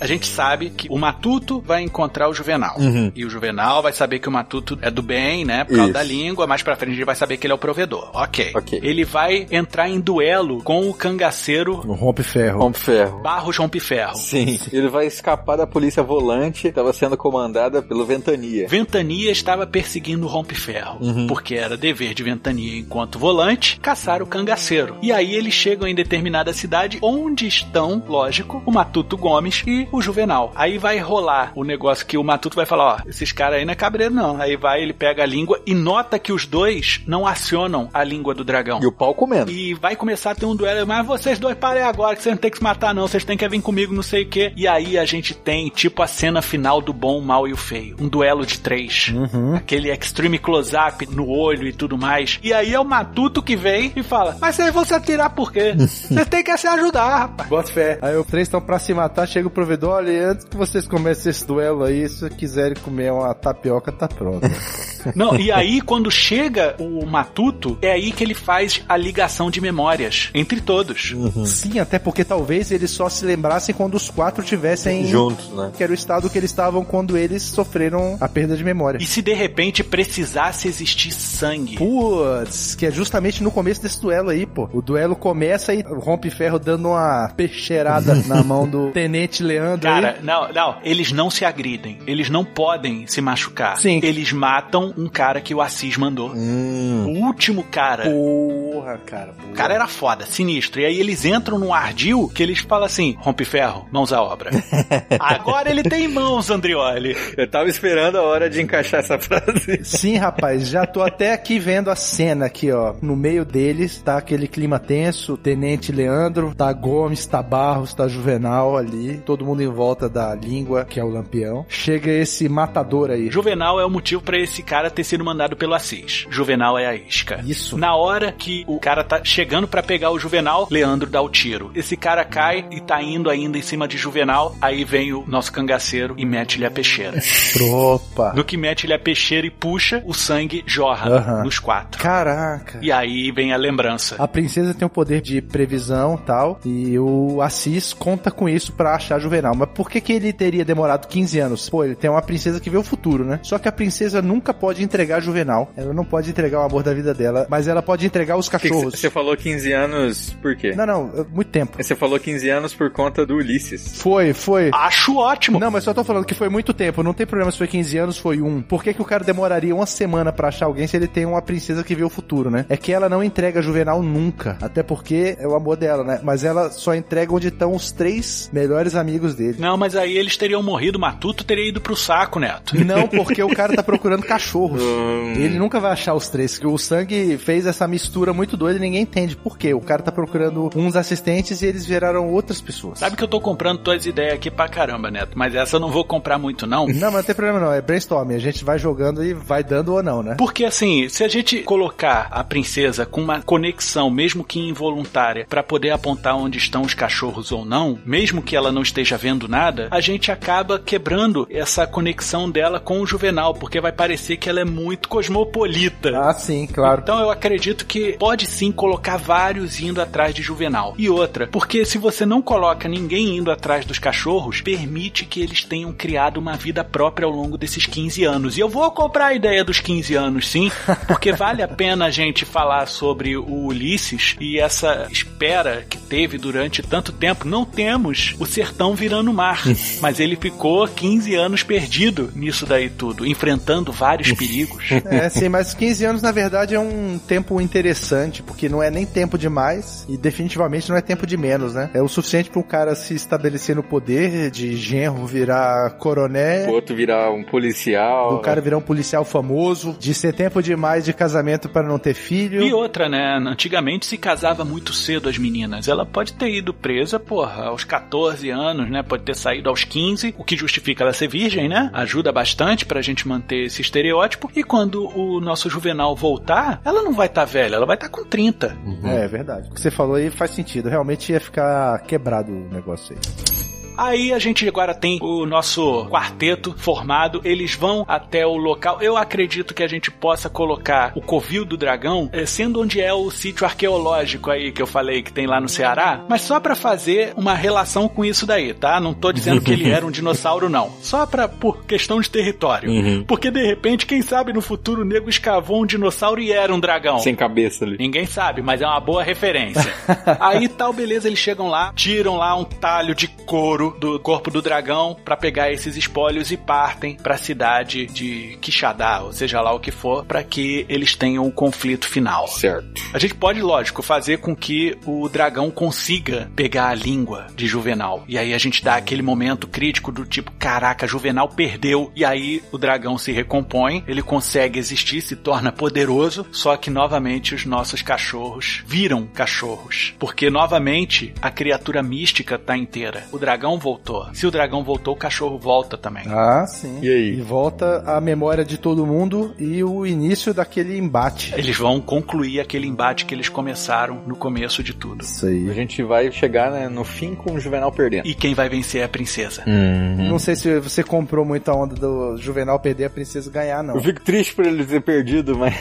[0.00, 2.74] A gente sabe que o Matuto vai encontrar o Juvenal.
[2.78, 3.12] Uhum.
[3.14, 5.64] E o Juvenal vai saber que o Matuto é do bem, né?
[5.64, 5.92] Por causa Isso.
[5.92, 6.46] da língua.
[6.46, 8.10] Mais pra frente ele vai saber que ele é o provedor.
[8.14, 8.50] Ok.
[8.54, 8.80] Ok.
[8.82, 12.60] Ele vai entrar em duelo com o cangaceiro No Rompe Ferro.
[12.60, 13.20] Rompe ferro.
[13.20, 14.16] Barros Rompe-Ferro.
[14.16, 14.58] Sim.
[14.72, 17.14] Ele vai escapar da polícia volante, estava sendo
[17.50, 18.68] comandada pelo Ventania.
[18.68, 21.26] Ventania estava perseguindo o Rompe-Ferro, Uhum.
[21.26, 24.96] porque era dever de Ventania, enquanto volante, caçar o cangaceiro.
[25.02, 30.00] E aí eles chegam em determinada cidade onde estão, lógico, o Matuto Gomes e o
[30.00, 30.52] Juvenal.
[30.54, 33.72] Aí vai rolar o negócio que o Matuto vai falar: ó, esses caras aí não
[33.72, 34.40] é cabreiro, não.
[34.40, 38.32] Aí vai, ele pega a língua e nota que os dois não acionam a língua
[38.34, 38.80] do dragão.
[38.82, 39.50] E o pau comendo.
[39.50, 42.40] E vai começar a ter um duelo, mas vocês dois parem agora, que vocês não
[42.40, 43.08] tem que se matar, não.
[43.08, 44.52] Vocês têm que vir comigo, não sei o quê.
[44.56, 47.56] E aí a gente tem, tipo, a cena final do bom, o mal e o
[47.56, 47.96] feio.
[47.98, 49.08] Um duelo de três.
[49.08, 49.54] Uhum.
[49.54, 52.38] Aquele extreme close-up no olho e tudo mais.
[52.42, 55.52] E aí é o Matuto que vem e fala: Mas vocês vão se atirar por
[55.52, 55.74] quê?
[55.80, 57.48] Vocês têm que se ajudar, rapaz.
[57.48, 57.98] Bota fé.
[58.02, 60.86] Aí os três estão pra se matar, chega o provedor, olha, e antes que vocês
[60.86, 64.40] comecem esse duelo aí, se quiserem comer uma tapioca, tá pronto.
[65.14, 69.60] Não, e aí quando chega o Matuto, é aí que ele faz a ligação de
[69.60, 71.14] memórias entre todos.
[71.46, 75.72] Sim, até porque talvez eles só se lembrassem quando os quatro tivessem Juntos, né?
[75.76, 78.98] que era o estado que eles estavam quando eles sofreram a perda de memória.
[79.00, 81.76] E se de repente precisasse existir sangue?
[81.76, 84.68] Putz, que é justamente no começo desse duelo aí, pô.
[84.72, 89.88] O duelo começa e o Rompe Ferro dando uma peixeirada na mão do Tenente Leandro
[89.88, 90.24] Cara, aí.
[90.24, 91.98] não, não, eles não se agridem.
[92.06, 93.76] Eles não podem se machucar.
[93.78, 94.00] Sim.
[94.02, 96.32] Eles matam um cara que o Assis mandou.
[96.34, 97.06] Hum.
[97.06, 98.04] O último cara.
[98.04, 99.34] Porra, cara.
[99.50, 100.80] O cara era foda, sinistro.
[100.80, 104.50] E aí eles entram num ardil que eles falam assim: rompe ferro, mãos à obra.
[105.18, 107.16] Agora ele tem mãos, Andrioli.
[107.36, 109.84] Eu tava esperando a hora de encaixar essa frase.
[109.84, 112.94] Sim, rapaz, já tô até aqui vendo a cena aqui, ó.
[113.02, 118.76] No meio deles tá aquele clima tenso, Tenente Leandro, tá Gomes, tá Barros, tá Juvenal
[118.76, 121.66] ali, todo mundo em volta da língua, que é o Lampião.
[121.68, 123.30] Chega esse matador aí.
[123.30, 126.26] Juvenal é o motivo pra esse cara ter sido mandado pelo Assis.
[126.30, 127.42] Juvenal é a isca.
[127.44, 127.76] Isso.
[127.76, 131.72] Na hora que o cara tá chegando pra pegar o Juvenal, Leandro dá o tiro.
[131.74, 134.54] Esse cara cai e tá indo ainda em cima de Juvenal.
[134.60, 137.18] Aí vem o nosso cangaceiro e mete-lhe a peixeira.
[137.60, 138.32] Opa.
[138.34, 142.00] No que mete-lhe a peixeira e puxa, o sangue jorra nos quatro.
[142.00, 142.78] Caraca.
[142.82, 144.16] E aí vem a lembrança.
[144.18, 148.94] A princesa tem o poder de previsão tal, e o Assis conta com isso pra
[148.94, 149.54] achar Juvenal.
[149.54, 151.68] Mas por que, que ele teria demorado 15 anos?
[151.68, 153.40] Pô, ele tem uma princesa que vê o futuro, né?
[153.42, 155.72] Só que a princesa nunca pode entregar Juvenal.
[155.76, 158.98] Ela não pode entregar o amor da vida dela, mas ela pode entregar os cachorros.
[158.98, 160.72] Você falou 15 anos por quê?
[160.74, 161.82] Não, não, muito tempo.
[161.82, 164.00] Você falou 15 anos por conta do Ulisses.
[164.00, 164.70] Foi, foi.
[164.72, 165.58] Acho ótimo.
[165.58, 167.02] Não, mas só tô falando que foi muito tempo.
[167.02, 168.62] Não tem problema se foi 15 anos, foi um.
[168.62, 171.42] Por que, que o cara demoraria uma semana pra achar alguém se ele tem uma
[171.42, 172.66] princesa que vê o futuro, né?
[172.68, 174.56] É que ela não entrega Juvenal nunca.
[174.60, 176.20] Até porque é o amor dela, né?
[176.22, 179.56] Mas ela só entrega onde estão os três melhores amigos dele.
[179.58, 182.76] Não, mas aí eles teriam morrido, Matuto teria ido pro saco, Neto.
[182.84, 184.59] Não, porque o cara tá procurando cachorro.
[184.60, 185.32] cachorros, hum.
[185.36, 186.58] ele nunca vai achar os três.
[186.58, 189.72] Que o sangue fez essa mistura muito doida e ninguém entende por quê.
[189.72, 192.98] O cara tá procurando uns assistentes e eles viraram outras pessoas.
[192.98, 195.90] Sabe que eu tô comprando tuas ideias aqui pra caramba, Neto, mas essa eu não
[195.90, 196.86] vou comprar muito, não.
[196.86, 197.72] Não, mas não tem problema não.
[197.72, 198.34] É brainstorming.
[198.34, 200.34] A gente vai jogando e vai dando ou não, né?
[200.36, 205.62] Porque assim, se a gente colocar a princesa com uma conexão, mesmo que involuntária, para
[205.62, 209.88] poder apontar onde estão os cachorros ou não, mesmo que ela não esteja vendo nada,
[209.90, 214.60] a gente acaba quebrando essa conexão dela com o Juvenal, porque vai parecer que ela
[214.60, 216.18] é muito cosmopolita.
[216.18, 217.00] Ah, sim, claro.
[217.02, 220.94] Então eu acredito que pode sim colocar vários indo atrás de Juvenal.
[220.98, 225.64] E outra, porque se você não coloca ninguém indo atrás dos cachorros, permite que eles
[225.64, 228.56] tenham criado uma vida própria ao longo desses 15 anos.
[228.56, 230.70] E eu vou comprar a ideia dos 15 anos, sim,
[231.06, 236.38] porque vale a pena a gente falar sobre o Ulisses e essa espera que teve
[236.38, 237.46] durante tanto tempo.
[237.46, 239.62] Não temos o sertão virando mar,
[240.00, 244.88] mas ele ficou 15 anos perdido nisso daí tudo, enfrentando vários perigos.
[245.10, 249.04] É, sim, mas 15 anos na verdade é um tempo interessante, porque não é nem
[249.04, 251.90] tempo demais e definitivamente não é tempo de menos, né?
[251.92, 256.74] É o suficiente para um cara se estabelecer no poder, de genro virar coronel, o
[256.74, 261.12] outro virar um policial, o cara virar um policial famoso, de ser tempo demais de
[261.12, 262.62] casamento para não ter filho.
[262.62, 263.36] E outra, né?
[263.46, 265.88] Antigamente se casava muito cedo as meninas.
[265.88, 269.02] Ela pode ter ido presa, porra, aos 14 anos, né?
[269.02, 271.90] Pode ter saído aos 15, o que justifica ela ser virgem, né?
[271.92, 274.19] Ajuda bastante pra gente manter esse estereótipo.
[274.54, 278.08] E quando o nosso juvenal voltar, ela não vai estar tá velha, ela vai estar
[278.08, 278.76] tá com 30.
[278.84, 279.00] Uhum.
[279.04, 279.68] É, é verdade.
[279.70, 280.88] O que você falou aí faz sentido.
[280.88, 283.59] Realmente ia ficar quebrado o negócio aí.
[284.00, 288.96] Aí a gente agora tem o nosso quarteto formado, eles vão até o local.
[289.02, 293.12] Eu acredito que a gente possa colocar o Covil do Dragão, eh, sendo onde é
[293.12, 296.74] o sítio arqueológico aí que eu falei que tem lá no Ceará, mas só para
[296.74, 298.98] fazer uma relação com isso daí, tá?
[298.98, 300.90] Não tô dizendo que ele era um dinossauro, não.
[301.02, 302.90] Só pra, por questão de território.
[302.90, 303.24] Uhum.
[303.24, 306.80] Porque de repente, quem sabe no futuro o nego escavou um dinossauro e era um
[306.80, 307.18] dragão.
[307.18, 307.98] Sem cabeça ali.
[307.98, 309.92] Ninguém sabe, mas é uma boa referência.
[310.40, 314.62] aí tal, beleza, eles chegam lá, tiram lá um talho de couro do corpo do
[314.62, 319.72] dragão para pegar esses espólios e partem para a cidade de Quixadá, ou seja lá
[319.72, 322.46] o que for, para que eles tenham o um conflito final.
[322.48, 323.00] Certo.
[323.12, 328.24] A gente pode, lógico, fazer com que o dragão consiga pegar a língua de Juvenal.
[328.28, 332.12] E aí a gente dá aquele momento crítico do tipo, caraca, Juvenal perdeu.
[332.14, 337.54] E aí o dragão se recompõe, ele consegue existir, se torna poderoso, só que novamente
[337.54, 340.14] os nossos cachorros viram cachorros.
[340.18, 343.24] Porque novamente a criatura mística tá inteira.
[343.32, 344.28] O dragão voltou.
[344.32, 346.24] Se o dragão voltou, o cachorro volta também.
[346.28, 346.98] Ah, sim.
[347.02, 347.38] E aí?
[347.38, 351.54] E volta a memória de todo mundo e o início daquele embate.
[351.56, 355.22] Eles vão concluir aquele embate que eles começaram no começo de tudo.
[355.22, 355.68] Isso aí.
[355.70, 358.26] A gente vai chegar né, no fim com o Juvenal perdendo.
[358.26, 359.62] E quem vai vencer é a princesa.
[359.66, 360.28] Uhum.
[360.28, 363.94] Não sei se você comprou muita onda do Juvenal perder a princesa ganhar, não.
[363.94, 365.74] Eu fico triste por ele ter perdido, mas.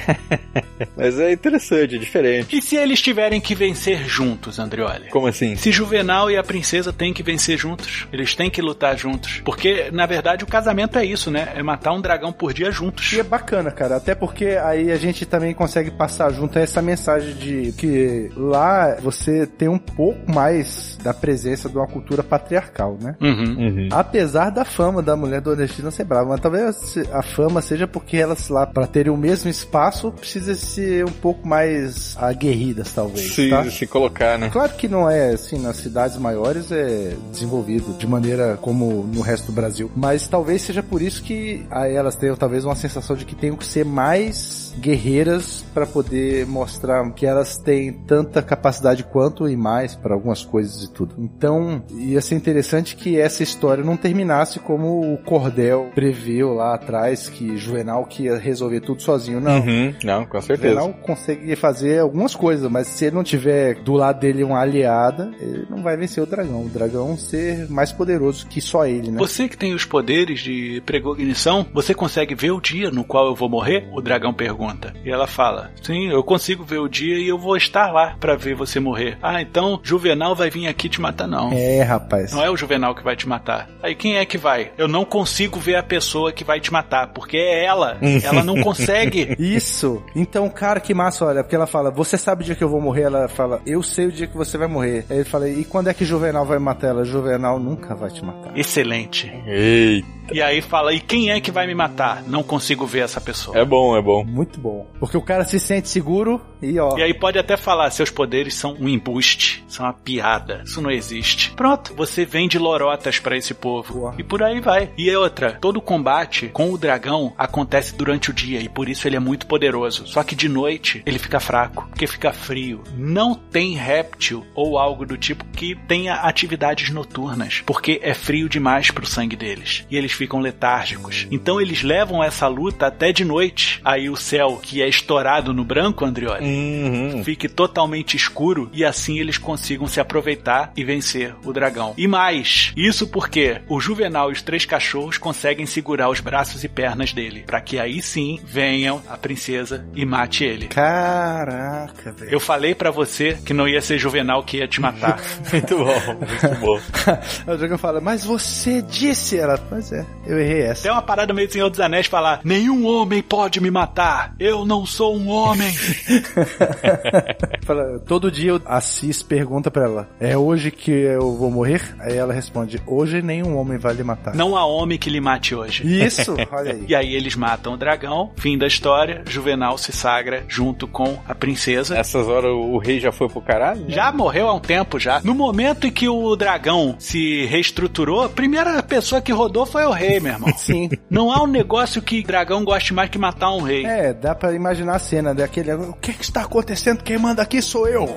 [0.96, 2.56] mas é interessante, é diferente.
[2.56, 5.10] E se eles tiverem que vencer juntos, Andrioli?
[5.10, 5.56] Como assim?
[5.56, 8.08] Se Juvenal e a princesa têm que vencer juntos juntos.
[8.12, 9.42] Eles têm que lutar juntos.
[9.44, 11.54] Porque, na verdade, o casamento é isso, né?
[11.56, 13.12] É matar um dragão por dia juntos.
[13.14, 13.96] E é bacana, cara.
[13.96, 19.46] Até porque aí a gente também consegue passar junto essa mensagem de que lá você
[19.46, 23.16] tem um pouco mais da presença de uma cultura patriarcal, né?
[23.22, 23.56] Uhum.
[23.58, 23.90] Uhum.
[23.92, 26.30] Apesar da fama da mulher nordestina ser brava.
[26.30, 31.06] Mas talvez a fama seja porque elas lá, para terem o mesmo espaço, precisa ser
[31.06, 33.34] um pouco mais aguerridas, talvez.
[33.34, 33.64] Se, tá?
[33.70, 34.50] se colocar, né?
[34.50, 39.48] Claro que não é assim, nas cidades maiores é desenvolvido de maneira como no resto
[39.48, 39.92] do Brasil.
[39.96, 43.66] Mas talvez seja por isso que elas tenham talvez uma sensação de que tenham que
[43.66, 50.14] ser mais guerreiras para poder mostrar que elas têm tanta capacidade quanto e mais para
[50.14, 51.16] algumas coisas e tudo.
[51.18, 57.28] Então, ia ser interessante que essa história não terminasse como o Cordel previu lá atrás,
[57.28, 59.42] que Juvenal que ia resolver tudo sozinho.
[59.42, 59.60] Não.
[59.60, 60.74] Uhum, não, com certeza.
[60.74, 65.32] Juvenal consegue fazer algumas coisas, mas se ele não tiver do lado dele uma aliada,
[65.40, 66.66] ele não vai vencer o dragão.
[66.66, 69.18] O dragão ser mais poderoso que só ele, né?
[69.18, 73.36] Você que tem os poderes de precognição, você consegue ver o dia no qual eu
[73.36, 73.88] vou morrer?
[73.93, 74.93] O dragão pergunta.
[75.03, 78.36] E ela fala: Sim, eu consigo ver o dia e eu vou estar lá para
[78.36, 79.18] ver você morrer.
[79.22, 81.51] Ah, então Juvenal vai vir aqui te matar, não.
[81.51, 82.32] É, rapaz.
[82.32, 83.70] Não é o Juvenal que vai te matar.
[83.82, 84.72] Aí quem é que vai?
[84.78, 87.97] Eu não consigo ver a pessoa que vai te matar, porque é ela.
[88.24, 89.36] ela não consegue.
[89.39, 90.01] Isso.
[90.16, 92.82] Então, cara, que massa, olha, porque ela fala: Você sabe o dia que eu vou
[92.82, 93.03] morrer?
[93.03, 95.05] Ela fala: Eu sei o dia que você vai morrer.
[95.10, 97.03] Aí ele fala: E quando é que Juvenal vai matar ela?
[97.03, 98.56] Juvenal nunca vai te matar.
[98.58, 99.32] Excelente.
[99.47, 100.19] Eita.
[100.32, 102.24] E aí fala, e quem é que vai me matar?
[102.24, 103.58] Não consigo ver essa pessoa.
[103.58, 104.24] É bom, é bom.
[104.24, 104.88] Muito bom.
[105.00, 106.98] Porque o cara se sente seguro e ó.
[106.98, 110.92] E aí pode até falar, seus poderes são um embuste, são uma piada, isso não
[110.92, 111.52] existe.
[111.52, 113.94] Pronto, você vende lorotas pra esse povo.
[113.94, 114.16] Boa.
[114.18, 114.92] E por aí vai.
[114.98, 119.16] E outra, todo combate com o dragão acontece durante o dia e por isso ele
[119.16, 120.08] é muito poderoso.
[120.08, 122.84] Só que de noite ele fica fraco, porque fica frio.
[122.96, 128.92] Não tem réptil ou algo do tipo que tenha atividades noturnas, porque é frio demais
[128.92, 129.86] pro sangue deles.
[129.90, 131.26] E eles ficam letárgicos.
[131.32, 133.80] Então eles levam essa luta até de noite.
[133.86, 137.24] Aí o céu, que é estourado no branco, Andrioli, Uhum.
[137.24, 141.94] fique totalmente escuro e assim eles consigam se aproveitar e vencer o dragão.
[141.98, 146.68] E mais, isso porque o Juvenal e os três cachorros conseguem segurar os braços e
[146.68, 150.68] pernas dele, para que aí sim venham a princesa e mate ele.
[150.68, 152.32] Caraca, velho.
[152.32, 155.20] Eu falei pra você que não ia ser Juvenal que ia te matar.
[155.52, 156.80] Muito bom, muito bom.
[157.54, 159.60] o dragão fala, mas você disse ela.
[159.72, 160.84] Mas é, eu errei essa.
[160.84, 164.34] Tem uma parada meio Senhor dos Anéis falar: nenhum homem pode me matar.
[164.39, 165.72] Eu não sou um homem.
[167.66, 171.95] Fala, todo dia o Assis pergunta pra ela: É hoje que eu vou morrer?
[171.99, 174.36] Aí ela responde: Hoje nenhum homem vai lhe matar.
[174.36, 175.84] não há homem que lhe mate hoje.
[176.05, 176.86] Isso, olha aí.
[176.88, 181.34] E aí eles matam o dragão, fim da história, Juvenal se sagra junto com a
[181.36, 181.95] princesa.
[181.95, 183.82] Nessas horas o rei já foi pro caralho?
[183.82, 183.86] né?
[183.89, 185.22] Já morreu há um tempo já.
[185.24, 189.91] No momento em que o dragão se reestruturou, a primeira pessoa que rodou foi o
[190.00, 190.54] rei, meu irmão.
[190.58, 190.89] Sim.
[191.10, 193.86] Não há um negócio que dragão goste mais que matar um rei.
[193.86, 195.74] É, dá pra imaginar a cena daquele.
[195.74, 197.04] O que que está acontecendo?
[197.04, 198.08] Quem manda aqui sou eu.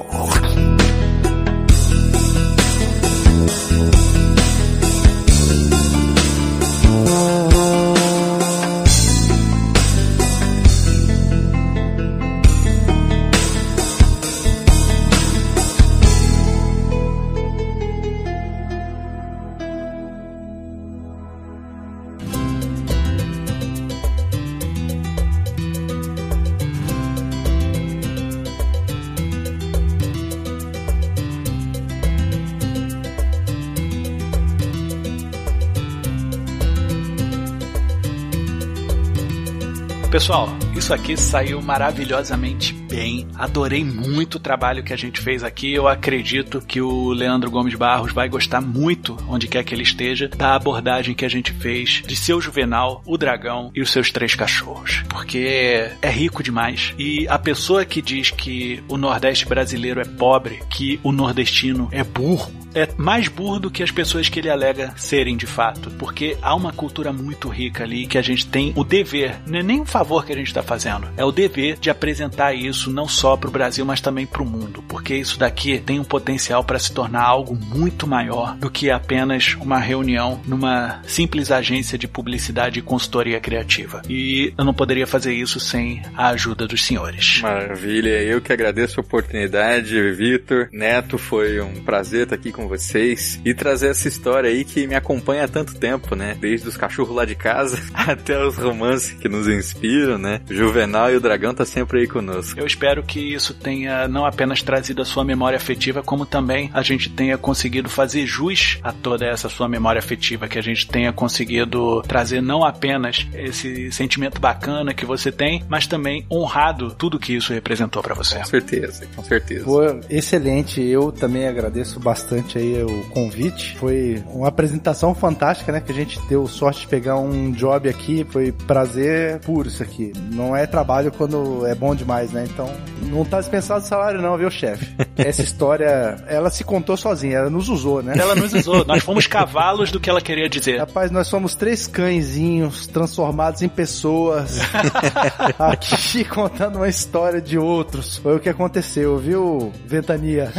[40.12, 43.26] Pessoal, isso aqui saiu maravilhosamente bem.
[43.34, 45.72] Adorei muito o trabalho que a gente fez aqui.
[45.72, 50.28] Eu acredito que o Leandro Gomes Barros vai gostar muito, onde quer que ele esteja,
[50.28, 54.34] da abordagem que a gente fez de seu Juvenal, o dragão e os seus três
[54.34, 55.02] cachorros.
[55.08, 56.92] Porque é rico demais.
[56.98, 62.04] E a pessoa que diz que o Nordeste brasileiro é pobre, que o nordestino é
[62.04, 66.36] burro, é mais burro do que as pessoas que ele alega serem de fato, porque
[66.42, 69.80] há uma cultura muito rica ali que a gente tem o dever, não é nem
[69.80, 73.36] um favor que a gente está fazendo, é o dever de apresentar isso não só
[73.36, 76.78] para o Brasil, mas também para o mundo, porque isso daqui tem um potencial para
[76.78, 82.78] se tornar algo muito maior do que apenas uma reunião numa simples agência de publicidade
[82.78, 84.02] e consultoria criativa.
[84.08, 87.40] E eu não poderia fazer isso sem a ajuda dos senhores.
[87.42, 93.40] Maravilha, eu que agradeço a oportunidade, Vitor, Neto, foi um prazer estar aqui com vocês
[93.44, 96.36] e trazer essa história aí que me acompanha há tanto tempo, né?
[96.40, 100.40] Desde os cachorros lá de casa até os romances que nos inspiram, né?
[100.48, 102.58] O Juvenal e o Dragão tá sempre aí conosco.
[102.58, 106.82] Eu espero que isso tenha não apenas trazido a sua memória afetiva, como também a
[106.82, 111.12] gente tenha conseguido fazer jus a toda essa sua memória afetiva, que a gente tenha
[111.12, 117.34] conseguido trazer não apenas esse sentimento bacana que você tem, mas também honrado tudo que
[117.34, 118.38] isso representou para você.
[118.38, 119.64] Com certeza, com certeza.
[119.64, 120.80] Foi excelente.
[120.80, 123.76] Eu também agradeço bastante aí o convite.
[123.76, 125.80] Foi uma apresentação fantástica, né?
[125.80, 128.26] Que a gente deu sorte de pegar um job aqui.
[128.30, 130.12] Foi prazer puro isso aqui.
[130.32, 132.46] Não é trabalho quando é bom demais, né?
[132.48, 132.70] Então,
[133.02, 134.94] não tá dispensado salário não, viu, chefe?
[135.16, 137.38] Essa história, ela se contou sozinha.
[137.38, 138.14] Ela nos usou, né?
[138.16, 140.78] Ela nos usou, nós fomos cavalos do que ela queria dizer.
[140.78, 144.60] Rapaz, nós somos três cãezinhos transformados em pessoas.
[145.58, 148.18] aqui contando uma história de outros.
[148.18, 150.52] Foi o que aconteceu, viu, Ventania?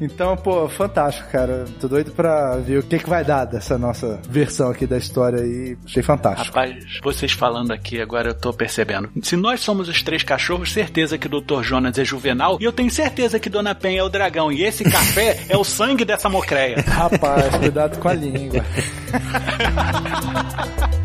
[0.00, 1.64] Então, pô, fantástico, cara.
[1.80, 5.40] Tô doido pra ver o que, que vai dar dessa nossa versão aqui da história
[5.40, 5.76] aí.
[5.84, 6.56] Achei fantástico.
[6.56, 9.10] Rapaz, vocês falando aqui, agora eu tô percebendo.
[9.22, 11.62] Se nós somos os três cachorros, certeza que o Dr.
[11.62, 14.84] Jonas é Juvenal, e eu tenho certeza que Dona Penha é o dragão, e esse
[14.84, 16.82] café é o sangue dessa mocreia.
[16.86, 18.64] Rapaz, cuidado com a língua.